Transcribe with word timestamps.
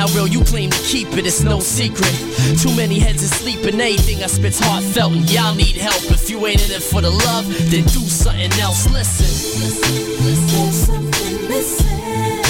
How 0.00 0.06
real 0.14 0.26
you 0.26 0.42
claim 0.44 0.70
to 0.70 0.82
keep 0.84 1.08
it, 1.18 1.26
it's 1.26 1.42
no 1.42 1.60
secret. 1.60 2.10
Too 2.58 2.74
many 2.74 2.98
heads 2.98 3.22
asleep 3.22 3.66
and 3.66 3.78
anything 3.78 4.22
I 4.22 4.28
spit's 4.28 4.58
heartfelt 4.58 5.12
and 5.12 5.30
y'all 5.30 5.54
need 5.54 5.76
help. 5.76 6.10
If 6.10 6.30
you 6.30 6.46
ain't 6.46 6.66
in 6.66 6.74
it 6.74 6.82
for 6.82 7.02
the 7.02 7.10
love, 7.10 7.46
then 7.70 7.82
do 7.84 8.00
something 8.08 8.50
else. 8.60 8.90
Listen. 8.90 9.60
listen, 9.60 10.24
listen. 10.24 10.72
something 10.72 11.48
missing. 11.50 12.49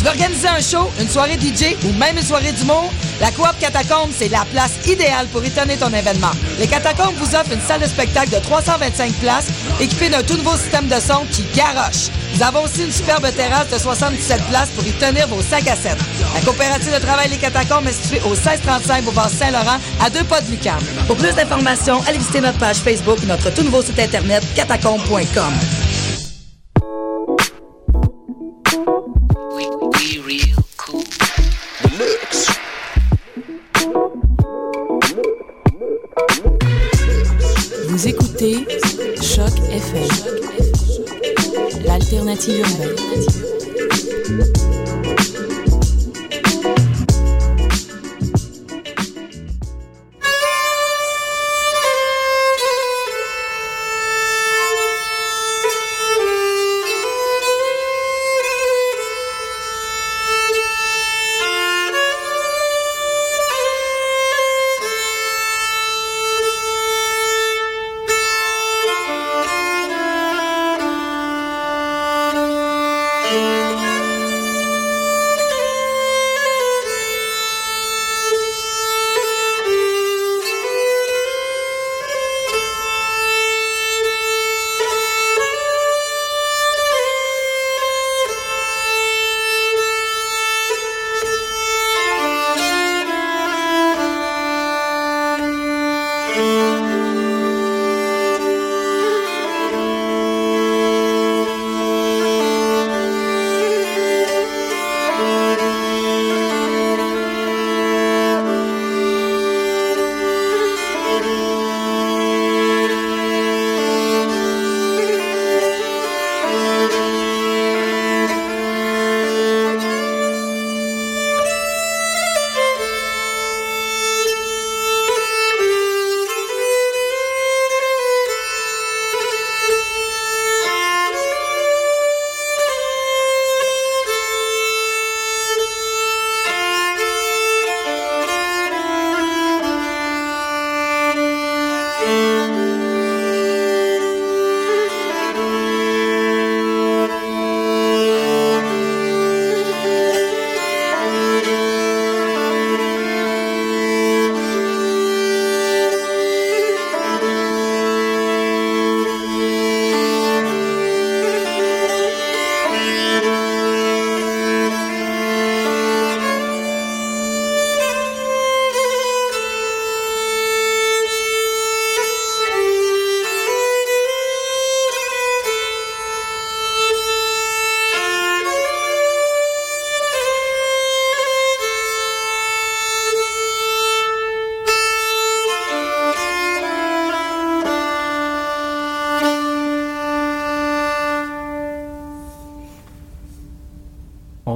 Tu 0.00 0.06
veux 0.06 0.12
organiser 0.12 0.48
un 0.48 0.62
show, 0.62 0.90
une 0.98 1.10
soirée 1.10 1.34
DJ 1.38 1.76
ou 1.84 1.92
même 1.92 2.16
une 2.16 2.22
soirée 2.22 2.52
d'humour? 2.52 2.90
La 3.20 3.30
Coop 3.32 3.52
Catacombe, 3.60 4.08
c'est 4.16 4.30
la 4.30 4.46
place 4.50 4.72
idéale 4.86 5.26
pour 5.26 5.44
étonner 5.44 5.76
ton 5.76 5.92
événement. 5.92 6.30
Les 6.58 6.66
Catacombes 6.66 7.16
vous 7.18 7.36
offrent 7.36 7.52
une 7.52 7.60
salle 7.60 7.82
de 7.82 7.86
spectacle 7.86 8.30
de 8.30 8.38
325 8.38 9.12
places 9.16 9.48
équipée 9.78 10.08
d'un 10.08 10.22
tout 10.22 10.38
nouveau 10.38 10.56
système 10.56 10.88
de 10.88 10.94
son 10.94 11.26
qui 11.30 11.44
garoche. 11.54 12.08
Nous 12.34 12.42
avons 12.42 12.64
aussi 12.64 12.84
une 12.84 12.92
superbe 12.92 13.26
terrasse 13.36 13.68
de 13.68 13.76
77 13.76 14.42
places 14.48 14.70
pour 14.70 14.86
y 14.86 14.92
tenir 14.92 15.28
vos 15.28 15.42
5 15.42 15.68
à 15.68 15.76
7. 15.76 15.94
La 16.34 16.40
coopérative 16.40 16.94
de 16.94 17.00
travail 17.04 17.28
Les 17.28 17.36
Catacombes 17.36 17.86
est 17.86 18.02
située 18.02 18.22
au 18.24 18.30
1635 18.30 19.04
Boulevard 19.04 19.28
Saint-Laurent, 19.28 19.80
à 20.02 20.08
deux 20.08 20.24
pas 20.24 20.40
de 20.40 20.50
Lucam. 20.50 20.78
Pour 21.08 21.16
plus 21.16 21.34
d'informations, 21.34 22.00
allez 22.08 22.16
visiter 22.16 22.40
notre 22.40 22.56
page 22.56 22.76
Facebook 22.76 23.18
ou 23.22 23.26
notre 23.26 23.50
tout 23.52 23.64
nouveau 23.64 23.82
site 23.82 23.98
internet 23.98 24.42
catacombe.com. 24.54 25.52
Fatiguant. 42.40 42.69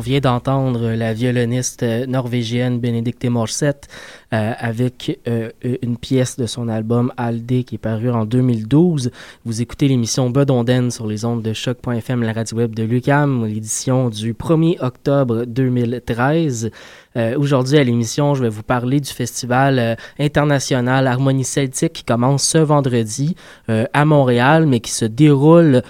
Vient 0.05 0.21
d'entendre 0.21 0.91
la 0.91 1.15
violoniste 1.15 1.83
norvégienne 1.83 2.79
Benedicte 2.79 3.25
Morset 3.25 3.81
euh, 4.35 4.53
avec 4.59 5.19
euh, 5.27 5.49
une 5.81 5.97
pièce 5.97 6.37
de 6.37 6.45
son 6.45 6.69
album 6.69 7.11
Aldé 7.17 7.65
qui 7.65 7.77
est 7.77 7.79
paru 7.79 8.11
en 8.11 8.27
2012. 8.27 9.11
Vous 9.47 9.62
écoutez 9.62 9.89
l'émission 9.89 10.29
Bedonden 10.29 10.91
sur 10.91 11.06
les 11.06 11.25
ondes 11.25 11.41
de 11.41 11.55
choc.fm, 11.55 12.23
la 12.23 12.35
radio 12.35 12.59
web 12.59 12.75
de 12.75 12.83
Lucam, 12.83 13.47
l'édition 13.47 14.11
du 14.11 14.35
1er 14.35 14.77
octobre 14.85 15.47
2013. 15.47 16.71
Euh, 17.17 17.39
aujourd'hui 17.39 17.79
à 17.79 17.85
l'émission, 17.85 18.35
je 18.35 18.43
vais 18.43 18.50
vous 18.50 18.62
parler 18.62 19.00
du 19.00 19.11
festival 19.11 19.97
international 20.19 21.07
Harmonie 21.07 21.45
Celtique 21.45 21.95
qui 21.95 22.05
commence 22.05 22.43
ce 22.43 22.59
vendredi 22.59 23.37
à 23.69 24.05
Montréal, 24.05 24.67
mais 24.67 24.81
qui 24.81 24.91
se 24.91 25.07
déroule 25.07 25.81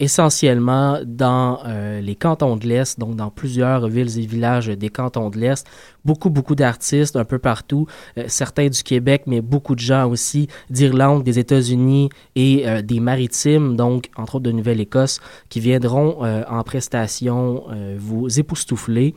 essentiellement 0.00 1.00
dans 1.04 1.60
euh, 1.66 2.00
les 2.00 2.14
cantons 2.14 2.56
de 2.56 2.66
l'Est, 2.66 3.00
donc 3.00 3.16
dans 3.16 3.30
plusieurs 3.30 3.88
villes 3.88 4.18
et 4.18 4.26
villages 4.26 4.68
des 4.68 4.90
cantons 4.90 5.28
de 5.28 5.38
l'Est. 5.38 5.66
Beaucoup, 6.04 6.30
beaucoup 6.30 6.54
d'artistes 6.54 7.16
un 7.16 7.24
peu 7.24 7.38
partout, 7.38 7.86
euh, 8.16 8.24
certains 8.28 8.68
du 8.68 8.82
Québec, 8.82 9.22
mais 9.26 9.40
beaucoup 9.40 9.74
de 9.74 9.80
gens 9.80 10.08
aussi 10.08 10.48
d'Irlande, 10.70 11.24
des 11.24 11.38
États-Unis 11.38 12.10
et 12.36 12.68
euh, 12.68 12.80
des 12.80 13.00
Maritimes, 13.00 13.76
donc 13.76 14.08
entre 14.16 14.36
autres 14.36 14.44
de 14.44 14.52
Nouvelle-Écosse, 14.52 15.20
qui 15.48 15.60
viendront 15.60 16.18
en 16.48 16.62
prestation 16.62 17.64
vous 17.98 18.38
époustoufler. 18.38 19.14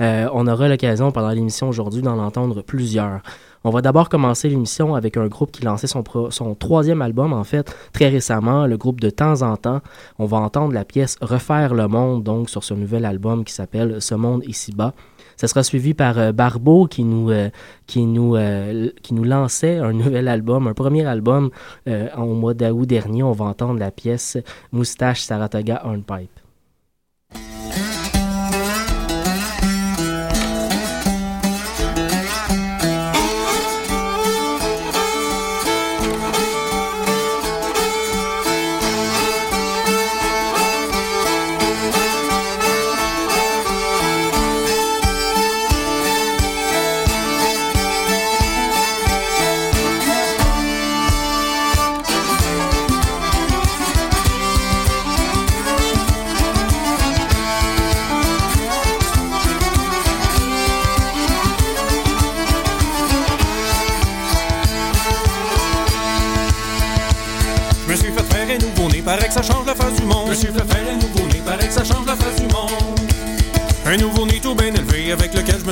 On 0.00 0.46
aura 0.46 0.68
l'occasion 0.68 1.12
pendant 1.12 1.30
l'émission 1.30 1.68
aujourd'hui 1.68 2.02
d'en 2.02 2.18
entendre 2.18 2.62
plusieurs. 2.62 3.20
On 3.66 3.70
va 3.70 3.80
d'abord 3.80 4.10
commencer 4.10 4.50
l'émission 4.50 4.94
avec 4.94 5.16
un 5.16 5.26
groupe 5.26 5.50
qui 5.50 5.62
lançait 5.64 5.86
son, 5.86 6.04
son 6.28 6.54
troisième 6.54 7.00
album, 7.00 7.32
en 7.32 7.44
fait, 7.44 7.74
très 7.94 8.10
récemment, 8.10 8.66
le 8.66 8.76
groupe 8.76 9.00
de 9.00 9.08
temps 9.08 9.40
en 9.40 9.56
temps. 9.56 9.80
On 10.18 10.26
va 10.26 10.36
entendre 10.36 10.74
la 10.74 10.84
pièce 10.84 11.16
Refaire 11.22 11.72
le 11.72 11.88
monde, 11.88 12.22
donc, 12.22 12.50
sur 12.50 12.62
ce 12.62 12.74
nouvel 12.74 13.06
album 13.06 13.42
qui 13.42 13.54
s'appelle 13.54 14.02
Ce 14.02 14.14
monde 14.14 14.44
ici-bas. 14.46 14.92
Ça 15.36 15.48
sera 15.48 15.62
suivi 15.62 15.94
par 15.94 16.18
euh, 16.18 16.32
Barbeau 16.32 16.86
qui 16.86 17.04
nous, 17.04 17.30
euh, 17.30 17.48
qui, 17.86 18.04
nous, 18.04 18.36
euh, 18.36 18.90
qui 19.02 19.14
nous 19.14 19.24
lançait 19.24 19.78
un 19.78 19.92
nouvel 19.94 20.28
album, 20.28 20.66
un 20.66 20.74
premier 20.74 21.06
album 21.06 21.50
au 21.86 22.34
mois 22.34 22.54
d'août 22.54 22.86
dernier. 22.86 23.22
On 23.22 23.32
va 23.32 23.46
entendre 23.46 23.80
la 23.80 23.90
pièce 23.90 24.36
Moustache 24.72 25.22
Saratoga 25.22 25.82
Hornpipe. 25.84 26.43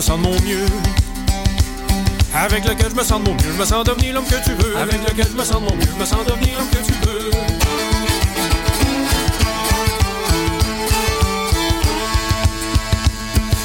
Sens 0.03 0.19
de 0.19 0.23
mon 0.23 0.33
mieux. 0.43 0.67
Avec 2.35 2.65
lequel 2.65 2.91
je 2.91 2.97
me 2.97 3.05
sens 3.05 3.23
de 3.23 3.29
mon 3.29 3.35
mieux, 3.35 3.53
je 3.55 3.61
me 3.61 3.65
sens 3.65 3.85
devenir 3.85 4.15
l'homme 4.15 4.25
que 4.25 4.43
tu 4.45 4.51
veux. 4.51 4.77
Avec 4.77 5.01
lequel 5.09 5.27
je 5.31 5.37
me 5.39 5.45
sens 5.45 5.61
de 5.61 5.65
mon 5.65 5.77
mieux, 5.77 5.87
je 5.95 6.01
me 6.01 6.05
sens 6.05 6.19
devenir 6.27 6.59
l'homme 6.59 6.69
que 6.71 6.85
tu 6.85 6.93
veux. 7.07 7.31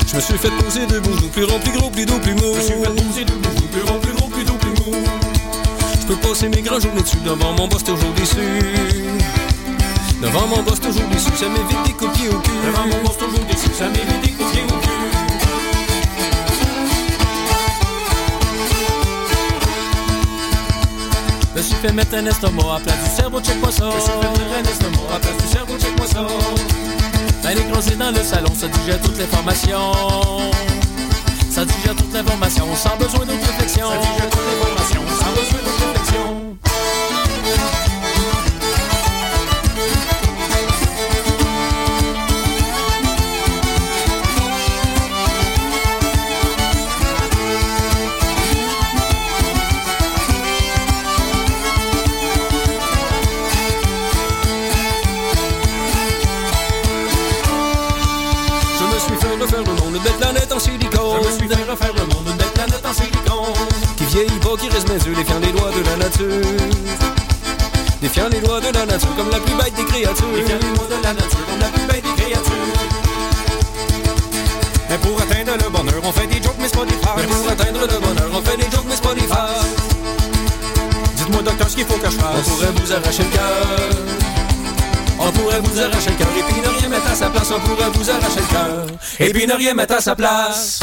Je 0.08 0.16
me 0.16 0.22
suis 0.22 0.38
fait 0.38 0.52
poser 0.64 0.86
de 0.86 0.96
genoux, 0.96 1.28
plus 1.34 1.44
rond, 1.46 1.60
plus 1.60 1.72
gros, 1.72 1.90
plus 1.90 2.06
doux, 2.06 2.20
plus 2.20 2.36
mou. 2.36 2.54
Je 2.54 2.58
me 2.58 2.62
suis 2.62 2.74
fait 2.74 3.04
poser 3.04 3.26
de 3.26 3.32
genoux, 3.32 3.68
plus 3.72 3.82
rond, 3.82 4.00
plus 4.00 4.14
gros, 4.14 4.28
plus 4.28 4.44
doux, 4.44 4.58
plus 4.58 4.92
mou. 4.92 4.96
Je 6.00 6.06
peux 6.06 6.18
passer 6.18 6.50
mes 6.50 6.62
grands 6.62 6.80
journées 6.80 7.02
dessus 7.02 7.18
devant 7.26 7.54
mon 7.54 7.68
boss 7.68 7.84
toujours 7.84 8.14
déçu. 8.16 8.38
Devant 10.22 10.46
mon 10.48 10.62
boss 10.62 10.80
toujours 10.80 11.08
déçu, 11.12 11.32
ça 11.36 11.50
m'évite 11.50 11.84
des 11.88 11.94
coups 11.94 12.12
au 12.12 12.40
cul. 12.40 12.52
Devant 12.68 12.86
mon 12.86 13.04
boss 13.04 13.18
toujours 13.18 13.46
déçu, 13.50 13.70
ça 13.74 13.86
m'évite 13.86 14.22
des 14.22 14.32
coups 14.32 14.50
au 14.50 14.78
cul. 14.78 14.87
Suis 21.68 21.76
fait 21.78 21.92
mettre 21.92 22.16
un 22.16 22.26
estomac 22.26 22.76
à 22.76 22.80
place 22.80 23.04
du 23.04 23.16
cerveau, 23.16 23.42
check-moi 23.42 23.72
ça. 23.72 23.90
Je 23.96 24.02
suis 24.02 24.12
fait 24.12 24.30
mettre 24.40 24.56
un 24.58 24.72
estomac 24.72 25.16
à 25.16 25.20
place 25.20 25.38
du 25.38 25.48
cerveau, 25.48 25.78
check-moi 25.78 26.08
ça. 26.08 26.26
Elle 27.50 27.60
est 27.60 27.96
dans 27.96 28.12
le 28.12 28.24
salon, 28.24 28.54
ça 28.56 28.68
digère 28.68 29.02
toutes 29.02 29.18
les 29.18 29.26
formations. 29.26 29.92
Ça 31.50 31.66
digère 31.66 31.96
toute 31.96 32.14
l'information, 32.14 32.66
sans 32.76 32.96
besoin 32.98 33.26
d'autre 33.26 33.46
réflexion. 33.48 33.90
Ça 33.90 33.98
digère 33.98 34.30
toute 34.30 34.42
l'information, 34.48 35.02
sans 35.20 35.32
besoin 35.32 35.97
qui 64.58 64.70
reste 64.70 64.90
mes 64.90 64.96
yeux, 64.96 65.16
défiant 65.16 65.40
les 65.40 65.52
lois 65.52 65.72
de 65.72 65.84
la 65.84 65.96
nature. 65.98 66.42
Défiant 68.02 68.30
les 68.30 68.40
lois 68.42 68.60
de 68.60 68.74
la 68.74 68.86
nature 68.86 69.16
comme 69.16 69.30
la 69.30 69.40
plus 69.40 69.56
bête 69.56 69.76
des 69.76 69.86
créatures. 69.86 70.34
Défiant 70.36 70.58
les 70.62 70.70
lois 70.76 70.88
de 70.88 71.04
la 71.04 71.14
nature 71.14 71.46
comme 71.50 71.60
la 71.60 71.68
plus 71.68 71.86
bête 71.86 72.04
des 72.04 72.22
créatures. 72.22 72.54
Mais 74.90 74.98
pour 74.98 75.22
atteindre 75.22 75.54
le 75.64 75.70
bonheur, 75.70 76.02
on 76.04 76.12
fait 76.12 76.28
des 76.28 76.42
jokes, 76.42 76.56
mais 76.60 76.68
c'est 76.68 76.78
pas 76.78 76.86
des 76.86 76.94
farces. 76.94 77.18
Mais 77.18 77.28
pour 77.28 77.50
atteindre 77.50 77.82
le 77.82 78.00
bonheur, 78.00 78.30
on 78.34 78.42
fait 78.42 78.58
des 78.58 78.72
jokes, 78.72 78.86
mais 78.88 78.96
c'est 78.96 79.04
pas 79.04 79.14
des 79.16 79.28
farces. 79.28 79.66
Dites-moi 81.18 81.42
docteur 81.42 81.70
ce 81.70 81.76
qu'il 81.76 81.86
faut 81.86 81.98
que 81.98 82.10
je 82.10 82.18
fasse. 82.18 82.48
On 82.48 82.50
pourrait 82.50 82.74
vous 82.76 82.94
arracher 82.94 83.24
le 83.24 83.30
cœur. 83.30 83.90
On 85.20 85.32
pourrait 85.32 85.60
vous 85.62 85.80
arracher 85.80 86.12
le 86.12 86.16
cœur. 86.16 86.28
Et 86.38 86.44
puis 86.44 86.62
ne 86.62 86.80
rien 86.80 86.90
mettre 86.90 87.12
à 87.12 87.16
sa 87.16 87.30
place. 87.30 87.52
On 87.52 87.60
pourrait 87.60 87.90
vous 87.94 88.10
arracher 88.10 88.40
le 88.40 88.54
cœur. 88.54 88.86
Et 89.20 89.34
puis 89.34 89.48
ne 89.48 89.54
rien 89.54 89.74
mettre 89.74 89.96
à 89.96 90.02
sa 90.02 90.16
place. 90.16 90.80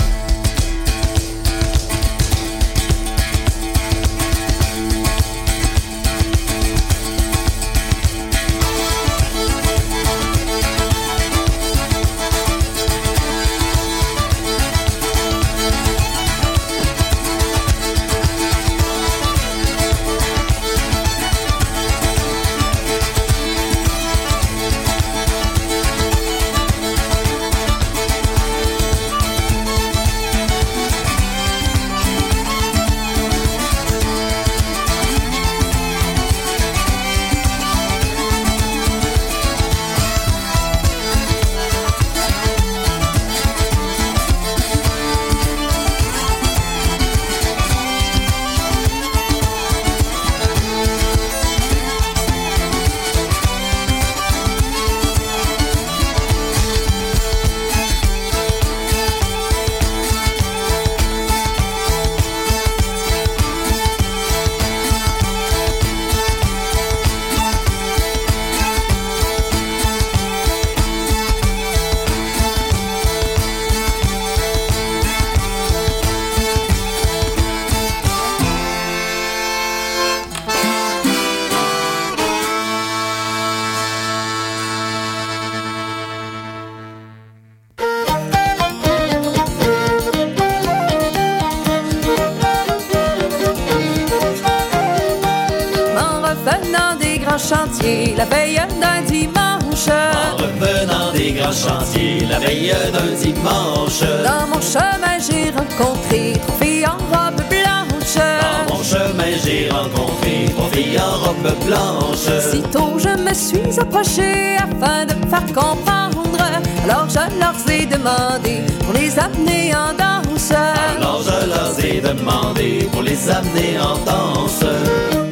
Blanche. 111.64 112.28
Sitôt, 112.50 112.98
je 112.98 113.16
me 113.22 113.34
suis 113.34 113.78
approché 113.78 114.56
afin 114.56 115.06
de 115.06 115.14
me 115.14 115.26
faire 115.26 115.46
comprendre. 115.46 116.38
Alors, 116.84 117.08
je 117.08 117.38
leur 117.38 117.54
ai 117.70 117.86
demandé 117.86 118.62
pour 118.80 118.94
les 118.94 119.18
amener 119.18 119.74
en 119.74 119.92
danse. 119.94 120.52
Alors, 120.96 121.22
je 121.22 121.48
leur 121.48 121.84
ai 121.84 122.00
demandé 122.00 122.88
pour 122.92 123.02
les 123.02 123.30
amener 123.30 123.78
en 123.80 123.96
danse. 124.04 125.23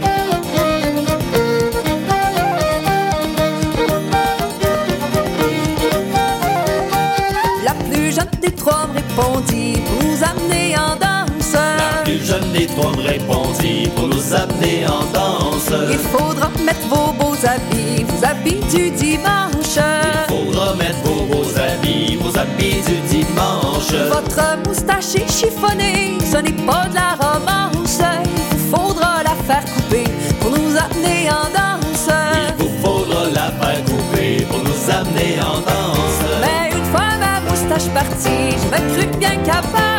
Répondit 12.91 13.89
pour 13.95 14.09
nous 14.09 14.35
amener 14.35 14.87
en 14.87 15.05
danse. 15.13 15.71
Il 15.91 15.99
faudra 15.99 16.51
mettre 16.65 16.87
vos 16.89 17.13
beaux 17.13 17.37
habits, 17.45 18.05
vos 18.05 18.25
habits 18.25 18.61
du 18.75 18.91
dimanche. 18.91 19.77
Il 19.77 20.35
faudra 20.35 20.75
mettre 20.75 20.99
vos 21.05 21.25
beaux 21.25 21.51
habits, 21.59 22.17
vos 22.17 22.37
habits 22.39 22.83
du 22.87 22.97
dimanche. 23.09 23.93
Votre 24.11 24.59
moustache 24.67 25.15
est 25.15 25.31
chiffonnée, 25.31 26.19
ce 26.21 26.39
n'est 26.39 26.65
pas 26.67 26.87
de 26.89 26.95
la 26.95 27.15
romance. 27.21 28.01
Il 28.25 28.57
vous 28.57 28.77
faudra 28.77 29.23
la 29.23 29.35
faire 29.47 29.65
couper 29.75 30.05
pour 30.41 30.51
nous 30.51 30.77
amener 30.77 31.31
en 31.31 31.49
danse. 31.53 32.09
Il 32.09 32.65
vous 32.65 32.71
faudra 32.83 33.25
la 33.31 33.51
faire 33.61 33.85
couper 33.85 34.45
pour 34.49 34.59
nous 34.59 34.91
amener 34.91 35.41
en 35.41 35.61
danse. 35.61 36.23
Mais 36.41 36.77
une 36.77 36.85
fois 36.87 37.17
ma 37.21 37.41
moustache 37.49 37.89
partie, 37.93 38.57
je 38.59 38.67
me 38.69 38.95
crus 38.95 39.19
bien 39.19 39.37
capable. 39.45 39.92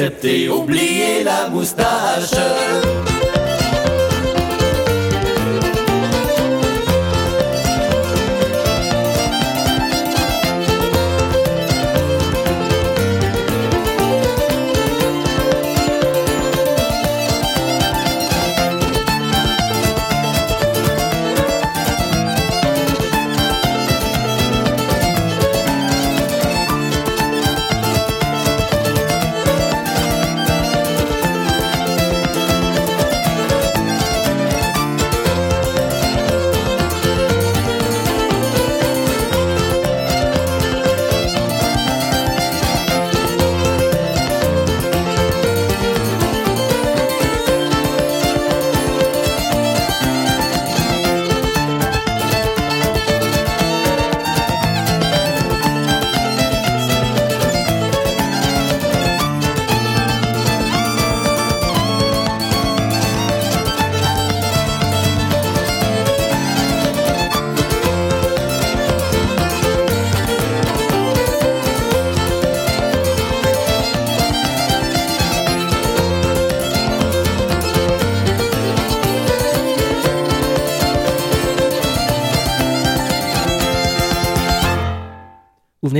Accepté, 0.00 0.48
oubliez 0.48 1.24
la 1.24 1.48
moustache. 1.48 3.17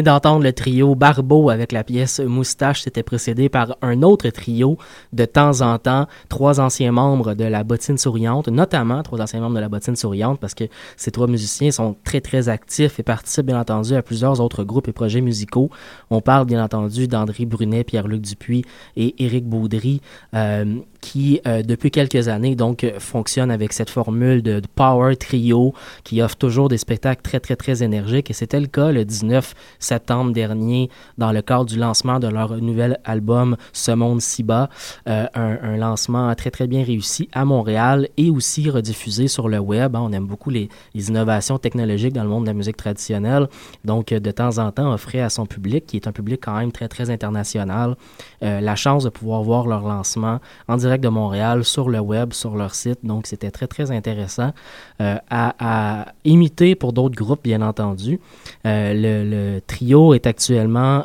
D'entendre 0.03 0.43
le 0.45 0.53
trio 0.53 0.95
Barbeau 0.95 1.51
avec 1.51 1.73
la 1.73 1.85
pièce 1.85 2.21
Moustache. 2.21 2.83
C'était 2.83 3.03
précédé 3.03 3.49
par 3.49 3.77
un 3.83 4.03
autre 4.03 4.29
trio 4.31 4.79
de 5.13 5.25
temps 5.25 5.61
en 5.61 5.79
temps, 5.79 6.07
trois 6.29 6.61
anciens 6.61 6.93
membres 6.93 7.35
de 7.35 7.45
la 7.45 7.65
Bottine 7.65 7.99
Souriante, 7.99 8.49
notamment 8.49 9.03
trois 9.03 9.21
anciens 9.21 9.41
membres 9.41 9.57
de 9.57 9.61
la 9.61 9.69
Bottine 9.69 9.97
Souriante, 9.97 10.39
parce 10.41 10.55
que 10.55 10.65
ces 10.97 11.11
trois 11.11 11.27
musiciens 11.27 11.71
sont 11.71 11.97
très 12.05 12.21
très 12.21 12.49
actifs 12.49 12.99
et 12.99 13.03
participent 13.03 13.47
bien 13.47 13.61
entendu 13.61 13.95
à 13.95 14.03
plusieurs 14.03 14.41
autres 14.41 14.65
groupes 14.65 14.89
et 14.89 14.93
projets 14.93 15.21
musicaux. 15.21 15.71
On 16.11 16.21
parle 16.21 16.47
bien 16.47 16.63
entendu 16.63 17.09
d'André 17.09 17.45
Brunet, 17.45 17.85
Pierre-Luc 17.85 18.23
Dupuis 18.23 18.65
et 18.97 19.15
Éric 19.25 19.47
Baudry. 19.47 20.01
Euh, 20.35 20.77
qui, 21.01 21.41
euh, 21.47 21.63
depuis 21.63 21.91
quelques 21.91 22.29
années, 22.29 22.55
donc, 22.55 22.85
euh, 22.85 22.99
fonctionne 22.99 23.51
avec 23.51 23.73
cette 23.73 23.91
formule 23.91 24.43
de, 24.43 24.61
power 24.75 25.17
trio 25.17 25.75
qui 26.05 26.21
offre 26.23 26.37
toujours 26.37 26.69
des 26.69 26.79
spectacles 26.79 27.23
très, 27.23 27.41
très, 27.41 27.57
très 27.57 27.83
énergiques. 27.83 28.31
Et 28.31 28.35
c'était 28.35 28.61
le 28.61 28.67
cas 28.67 28.93
le 28.93 29.05
19 29.05 29.55
septembre 29.79 30.33
dernier 30.33 30.91
dans 31.17 31.33
le 31.33 31.43
cadre 31.43 31.65
du 31.65 31.79
lancement 31.79 32.19
de 32.19 32.29
leur 32.29 32.57
nouvel 32.59 32.99
album 33.05 33.57
Ce 33.73 33.91
monde 33.91 34.21
si 34.21 34.43
bas, 34.43 34.69
euh, 35.09 35.27
un, 35.35 35.59
un, 35.63 35.77
lancement 35.77 36.35
très, 36.35 36.51
très 36.51 36.67
bien 36.67 36.85
réussi 36.85 37.29
à 37.33 37.45
Montréal 37.45 38.09
et 38.17 38.31
aussi 38.31 38.69
rediffusé 38.69 39.29
sur 39.29 39.49
le 39.49 39.59
web. 39.59 39.97
Hein, 39.97 40.01
on 40.03 40.13
aime 40.13 40.27
beaucoup 40.27 40.51
les, 40.51 40.69
les, 40.95 41.09
innovations 41.09 41.59
technologiques 41.59 42.13
dans 42.13 42.25
le 42.25 42.29
monde 42.29 42.45
de 42.45 42.49
la 42.49 42.55
musique 42.55 42.77
traditionnelle. 42.77 43.49
Donc, 43.85 44.09
de 44.13 44.31
temps 44.31 44.59
en 44.59 44.71
temps, 44.73 44.93
offrait 44.93 45.21
à 45.21 45.31
son 45.31 45.47
public, 45.47 45.87
qui 45.87 45.97
est 45.97 46.07
un 46.07 46.13
public 46.13 46.41
quand 46.43 46.57
même 46.57 46.73
très, 46.73 46.89
très 46.89 47.11
international, 47.11 47.97
la 48.41 48.77
chance 48.77 49.05
de 49.05 49.09
pouvoir 49.09 49.43
voir 49.43 49.67
leur 49.67 49.87
lancement 49.87 50.41
en 50.69 50.77
direct 50.77 50.88
de 50.97 51.09
Montréal 51.09 51.65
sur 51.65 51.89
le 51.91 52.01
web, 52.01 52.33
sur 52.33 52.57
leur 52.57 52.75
site. 52.75 53.01
Donc, 53.05 53.27
c'était 53.27 53.51
très, 53.51 53.67
très 53.67 53.91
intéressant 53.91 54.53
euh, 55.01 55.17
à, 55.31 56.07
imiter 56.25 56.75
pour 56.75 56.93
d'autres 56.93 57.17
groupes, 57.17 57.43
bien 57.45 57.63
entendu. 57.63 58.21
Euh, 58.67 58.93
le, 58.95 59.61
trio 59.61 60.15
est 60.15 60.27
actuellement 60.27 61.05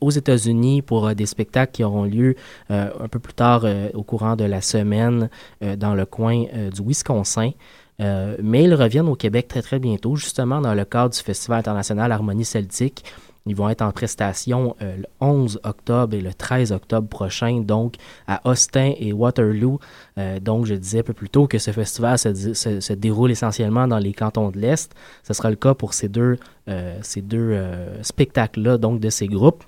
aux 0.00 0.10
États-Unis 0.10 0.82
pour 0.82 1.14
des 1.14 1.26
spectacles 1.26 1.72
qui 1.72 1.84
auront 1.84 2.04
lieu 2.04 2.36
un 2.70 3.08
peu 3.10 3.18
plus 3.18 3.34
tard 3.34 3.64
au 3.94 4.02
courant 4.02 4.36
de 4.36 4.44
la 4.44 4.60
semaine 4.60 5.28
dans 5.60 5.94
le 5.94 6.06
coin 6.06 6.44
du 6.72 6.82
Wisconsin. 6.82 7.50
mais 7.98 8.64
ils 8.64 8.74
reviennent 8.74 9.08
au 9.08 9.16
Québec 9.16 9.48
très 9.48 9.62
très 9.62 9.78
bientôt, 9.78 10.16
justement 10.16 10.60
dans 10.60 10.74
le 10.74 10.84
cadre 10.84 11.14
du 11.14 11.20
Festival 11.20 11.58
international 11.60 12.12
Harmonie 12.12 12.44
Celtique 12.44 13.04
ils 13.46 13.54
vont 13.54 13.68
être 13.68 13.82
en 13.82 13.92
prestation 13.92 14.74
euh, 14.80 14.96
le 14.96 15.04
11 15.20 15.60
octobre 15.64 16.14
et 16.14 16.20
le 16.20 16.32
13 16.32 16.72
octobre 16.72 17.08
prochain, 17.08 17.60
donc 17.60 17.96
à 18.26 18.40
Austin 18.48 18.92
et 18.98 19.12
Waterloo. 19.12 19.78
Euh, 20.18 20.40
donc, 20.40 20.66
je 20.66 20.74
disais 20.74 21.00
un 21.00 21.02
peu 21.02 21.12
plus 21.12 21.28
tôt 21.28 21.46
que 21.46 21.58
ce 21.58 21.70
festival 21.70 22.18
se, 22.18 22.92
déroule 22.94 23.30
essentiellement 23.30 23.86
dans 23.86 23.98
les 23.98 24.14
cantons 24.14 24.50
de 24.50 24.58
l'Est. 24.58 24.94
Ce 25.22 25.34
sera 25.34 25.50
le 25.50 25.56
cas 25.56 25.74
pour 25.74 25.92
ces 25.92 26.08
deux, 26.08 26.38
euh, 26.68 26.98
ces 27.02 27.20
deux 27.20 27.58
spectacles-là, 28.02 28.78
donc 28.78 29.00
de 29.00 29.10
ces 29.10 29.26
groupes. 29.26 29.64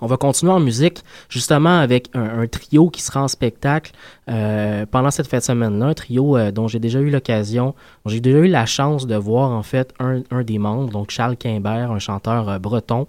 On 0.00 0.06
va 0.06 0.16
continuer 0.16 0.52
en 0.52 0.60
musique, 0.60 1.02
justement 1.28 1.78
avec 1.78 2.08
un, 2.14 2.46
trio 2.46 2.88
qui 2.88 3.02
sera 3.02 3.22
en 3.22 3.28
spectacle 3.28 3.92
euh, 4.28 4.86
pendant 4.86 5.10
cette 5.10 5.26
fête 5.26 5.44
semaine-là. 5.44 5.86
Un 5.86 5.94
trio 5.94 6.36
euh, 6.36 6.50
dont 6.50 6.68
j'ai 6.68 6.78
déjà 6.78 7.00
eu 7.00 7.10
l'occasion, 7.10 7.74
j'ai 8.06 8.20
déjà 8.20 8.38
eu 8.38 8.46
la 8.46 8.66
chance 8.66 9.06
de 9.06 9.16
voir 9.16 9.50
en 9.50 9.62
fait 9.62 9.92
un, 9.98 10.22
des 10.42 10.58
membres, 10.58 10.90
donc 10.90 11.10
Charles 11.10 11.36
Quimbert, 11.36 11.90
un 11.90 11.98
chanteur 11.98 12.48
euh, 12.48 12.58
breton, 12.58 13.06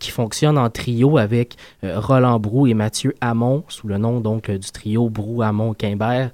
qui 0.00 0.10
fonctionne 0.10 0.58
en 0.58 0.68
trio 0.68 1.16
avec 1.16 1.54
Roland 1.84 2.40
Brou 2.40 2.66
et 2.66 2.74
Mathieu 2.74 3.14
Hamon, 3.20 3.62
sous 3.68 3.86
le 3.86 3.98
nom 3.98 4.20
donc 4.20 4.50
du 4.50 4.70
trio 4.72 5.08
Brou, 5.08 5.42
Hamon, 5.42 5.74
Quimbert. 5.74 6.30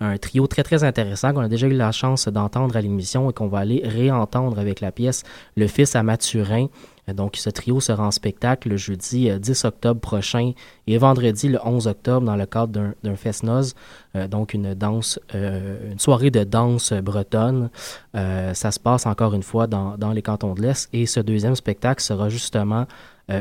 Un 0.00 0.18
trio 0.18 0.48
très 0.48 0.64
très 0.64 0.82
intéressant 0.82 1.32
qu'on 1.32 1.40
a 1.40 1.48
déjà 1.48 1.68
eu 1.68 1.72
la 1.72 1.92
chance 1.92 2.26
d'entendre 2.26 2.76
à 2.76 2.80
l'émission 2.80 3.30
et 3.30 3.32
qu'on 3.32 3.46
va 3.46 3.58
aller 3.58 3.82
réentendre 3.84 4.58
avec 4.58 4.80
la 4.80 4.90
pièce 4.90 5.22
Le 5.56 5.68
Fils 5.68 5.94
à 5.94 6.02
Mathurin. 6.02 6.66
Donc, 7.14 7.36
ce 7.36 7.50
trio 7.50 7.80
sera 7.80 8.06
en 8.06 8.10
spectacle 8.10 8.68
le 8.68 8.76
jeudi 8.76 9.30
10 9.30 9.64
euh, 9.64 9.68
octobre 9.68 10.00
prochain 10.00 10.52
et 10.86 10.98
vendredi 10.98 11.48
le 11.48 11.58
11 11.64 11.86
octobre 11.86 12.26
dans 12.26 12.36
le 12.36 12.46
cadre 12.46 12.94
d'un 13.02 13.16
fest-noz, 13.16 13.74
euh, 14.16 14.28
donc 14.28 14.54
une 14.54 14.74
danse, 14.74 15.18
euh, 15.34 15.92
une 15.92 15.98
soirée 15.98 16.30
de 16.30 16.44
danse 16.44 16.92
bretonne. 16.92 17.70
ça 18.14 18.70
se 18.70 18.80
passe 18.80 19.06
encore 19.06 19.34
une 19.34 19.42
fois 19.42 19.66
dans, 19.66 20.12
les 20.12 20.22
cantons 20.22 20.54
de 20.54 20.62
l'Est 20.62 20.88
et 20.92 21.06
ce 21.06 21.20
deuxième 21.20 21.54
spectacle 21.54 22.02
sera 22.02 22.28
justement 22.28 22.86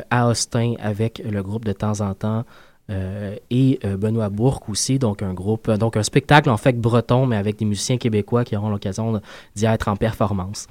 à 0.10 0.28
Austin 0.28 0.76
avec 0.80 1.22
le 1.26 1.42
groupe 1.42 1.66
de 1.66 1.74
temps 1.74 2.02
en 2.02 2.14
temps. 2.14 2.46
et 2.90 3.80
Benoît 3.84 4.30
Bourque 4.30 4.70
aussi, 4.70 5.00
donc 5.00 5.24
un 5.24 5.34
groupe, 5.34 5.70
donc 5.72 5.98
un 5.98 6.04
spectacle 6.04 6.50
en 6.50 6.58
fait 6.58 6.80
breton, 6.80 7.26
mais 7.26 7.38
avec 7.38 7.58
des 7.58 7.66
musiciens 7.66 7.98
québécois 7.98 8.44
qui 8.44 8.56
auront 8.56 8.70
l'occasion 8.70 9.20
d'y 9.56 9.66
être 9.66 9.88
en 9.88 9.96
performance. 9.96 10.68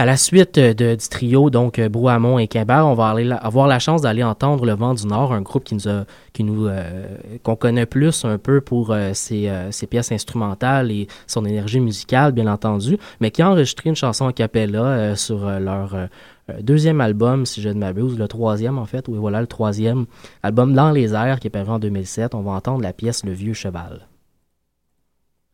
À 0.00 0.06
la 0.06 0.16
suite 0.16 0.56
euh, 0.56 0.72
de, 0.72 0.94
du 0.94 1.08
trio, 1.10 1.50
donc 1.50 1.78
euh, 1.78 1.90
Brouhamon 1.90 2.38
et 2.38 2.48
Quimbert, 2.48 2.86
on 2.86 2.94
va 2.94 3.08
aller, 3.08 3.30
avoir 3.42 3.66
la 3.66 3.78
chance 3.78 4.00
d'aller 4.00 4.24
entendre 4.24 4.64
Le 4.64 4.72
Vent 4.72 4.94
du 4.94 5.06
Nord, 5.06 5.34
un 5.34 5.42
groupe 5.42 5.62
qui 5.62 5.74
nous 5.74 5.88
a, 5.88 6.06
qui 6.32 6.42
nous, 6.42 6.68
euh, 6.68 7.18
qu'on 7.42 7.54
connaît 7.54 7.84
plus 7.84 8.24
un 8.24 8.38
peu 8.38 8.62
pour 8.62 8.96
ses, 9.12 9.52
ses, 9.70 9.86
pièces 9.86 10.10
instrumentales 10.10 10.90
et 10.90 11.06
son 11.26 11.44
énergie 11.44 11.80
musicale, 11.80 12.32
bien 12.32 12.46
entendu, 12.46 12.96
mais 13.20 13.30
qui 13.30 13.42
a 13.42 13.50
enregistré 13.50 13.90
une 13.90 13.94
chanson 13.94 14.26
a 14.26 14.32
cappella 14.32 15.14
sur 15.16 15.44
leur 15.60 15.94
deuxième 16.62 17.02
album, 17.02 17.44
si 17.44 17.60
je 17.60 17.68
ne 17.68 17.74
m'abuse, 17.74 18.18
le 18.18 18.26
troisième 18.26 18.78
en 18.78 18.86
fait, 18.86 19.06
oui 19.06 19.18
voilà, 19.18 19.42
le 19.42 19.46
troisième 19.46 20.06
album 20.42 20.72
Dans 20.72 20.92
les 20.92 21.12
airs 21.12 21.40
qui 21.40 21.48
est 21.48 21.50
paru 21.50 21.72
en 21.72 21.78
2007. 21.78 22.34
On 22.34 22.40
va 22.40 22.52
entendre 22.52 22.80
la 22.82 22.94
pièce 22.94 23.22
Le 23.22 23.32
Vieux 23.32 23.52
Cheval. 23.52 24.09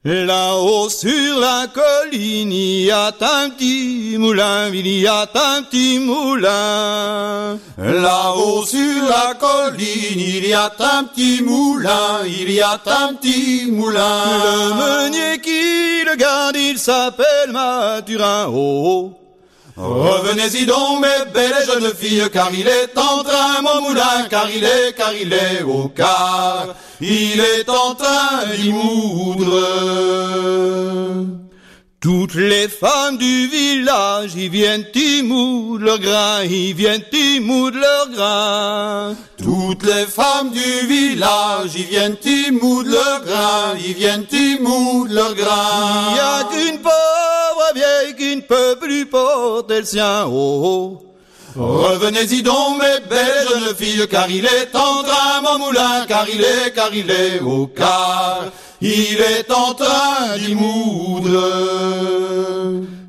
Là-haut 0.09 0.89
sur 0.89 1.41
la 1.41 1.67
colline, 1.67 2.53
il 2.53 2.85
y 2.85 2.91
a 2.93 3.09
un 3.09 3.51
petit 3.51 4.15
moulin, 4.17 4.69
il 4.73 4.87
y 4.87 5.05
a 5.05 5.23
un 5.23 5.63
petit 5.65 5.99
moulin. 5.99 7.59
Là-haut 7.77 8.65
sur 8.65 9.03
la 9.09 9.35
colline, 9.35 10.21
il 10.21 10.47
y 10.47 10.53
a 10.53 10.73
un 10.79 11.03
petit 11.03 11.43
moulin, 11.43 12.21
il 12.25 12.53
y 12.53 12.61
a 12.61 12.81
un 12.87 13.15
petit 13.15 13.69
moulin. 13.69 14.23
Le 14.69 14.75
meunier 14.75 15.41
qui 15.41 16.05
le 16.09 16.15
garde, 16.15 16.55
il 16.55 16.79
s'appelle 16.79 17.51
Mathurin. 17.51 18.47
Oh, 18.49 19.11
oh. 19.11 19.26
Revenez-y 19.77 20.65
donc, 20.65 21.03
mes 21.03 21.31
belles 21.35 21.67
jeunes 21.67 21.93
filles, 21.95 22.31
car 22.33 22.51
il 22.53 22.67
est 22.67 22.97
en 22.97 23.23
train, 23.23 23.61
mon 23.63 23.83
moulin, 23.83 24.27
car 24.31 24.49
il 24.51 24.65
est, 24.65 24.97
car 24.97 25.13
il 25.13 25.31
est 25.33 25.63
au 25.63 25.89
car, 25.89 26.75
il 27.01 27.39
est 27.39 27.69
en 27.69 27.95
train 27.95 28.47
d'y 28.57 28.73
moudre. 28.73 29.61
Toutes 32.01 32.35
les 32.37 32.69
femmes 32.69 33.19
du 33.19 33.49
village, 33.49 34.31
ils 34.37 34.49
viennent 34.49 34.87
y 34.95 35.23
moudre 35.23 35.85
leur 35.85 35.99
grain, 35.99 36.45
ils 36.45 36.73
viennent 36.73 37.03
y 37.13 37.41
moudre 37.41 37.79
leur 37.79 38.09
grain. 38.11 39.15
Toutes 39.37 39.83
les 39.83 40.07
femmes 40.07 40.53
du 40.53 40.87
village, 40.87 41.73
ils 41.75 41.85
viennent 41.85 42.17
y 42.25 42.51
moudre 42.51 42.91
leur 42.91 43.25
grain, 43.25 43.75
ils 43.85 43.95
viennent 43.95 44.27
y 44.31 44.59
moudre 44.61 45.13
leur 45.13 45.35
grain. 45.35 46.09
Il 46.09 46.15
n'y 46.15 46.21
a 46.21 46.45
qu'une 46.45 46.81
vieille 47.75 48.15
qui 48.17 48.37
ne 48.37 48.43
peut 48.43 48.77
plus 48.81 49.07
porter 49.07 49.81
le 49.81 49.85
sien, 49.85 50.25
oh, 50.27 51.01
oh. 51.01 51.03
Revenez-y 51.59 52.43
donc, 52.43 52.83
mes 52.83 53.01
belles 53.09 53.49
jeunes 53.49 53.75
filles, 53.75 54.07
car 54.11 54.31
il 54.31 54.45
est 54.45 54.75
en 54.75 55.03
train, 55.03 55.41
mon 55.43 55.59
moulin, 55.59 56.05
car 56.07 56.27
il 56.29 56.43
est, 56.43 56.73
car 56.75 56.95
il 56.95 57.11
est 57.11 57.41
au 57.41 57.67
car 57.67 58.45
il 58.81 59.19
est 59.21 59.51
en 59.51 59.73
train 59.75 60.37
d'y 60.39 60.55
moudre. 60.55 61.41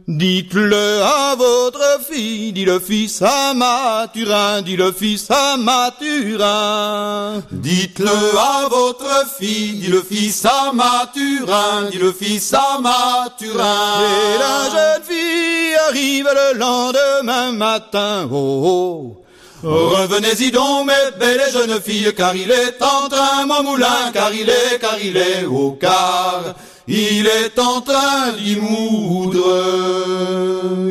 Dites-le 0.07 1.01
à 1.03 1.35
votre 1.35 1.99
fille, 2.09 2.53
dit 2.53 2.63
le 2.63 2.79
fils 2.79 3.21
à 3.21 3.53
Mathurin, 3.53 4.61
dit 4.61 4.77
le 4.77 4.93
fils 4.93 5.29
à 5.29 5.57
Mathurin. 5.57 7.43
Dites-le 7.51 8.07
à 8.07 8.69
votre 8.69 9.25
fille, 9.37 9.73
dit 9.73 9.87
le 9.87 10.01
fils 10.01 10.45
à 10.45 10.71
Mathurin, 10.71 11.89
dit 11.91 11.97
le 11.97 12.13
fils 12.13 12.53
à 12.53 12.79
Mathurin. 12.79 13.99
Et 13.99 14.37
la 14.39 14.69
jeune 14.69 15.03
fille 15.03 15.75
arrive 15.89 16.29
le 16.33 16.57
lendemain 16.57 17.51
matin, 17.51 18.29
oh, 18.31 18.63
oh. 18.63 19.23
Revenez-y 19.63 20.51
donc, 20.51 20.87
mes 20.87 21.19
belles 21.19 21.51
jeunes 21.51 21.81
filles, 21.81 22.13
car 22.15 22.33
il 22.33 22.49
est 22.49 22.81
en 22.81 23.09
train, 23.09 23.45
mon 23.45 23.63
moulin, 23.63 24.11
car 24.13 24.33
il 24.33 24.49
est, 24.49 24.79
car 24.79 24.97
il 25.03 25.17
est 25.17 25.43
au 25.43 25.71
car. 25.71 26.55
Il 26.89 27.27
est 27.27 27.59
en 27.59 27.81
train 27.81 28.31
d'y 28.37 28.55
moudre. 28.55 29.43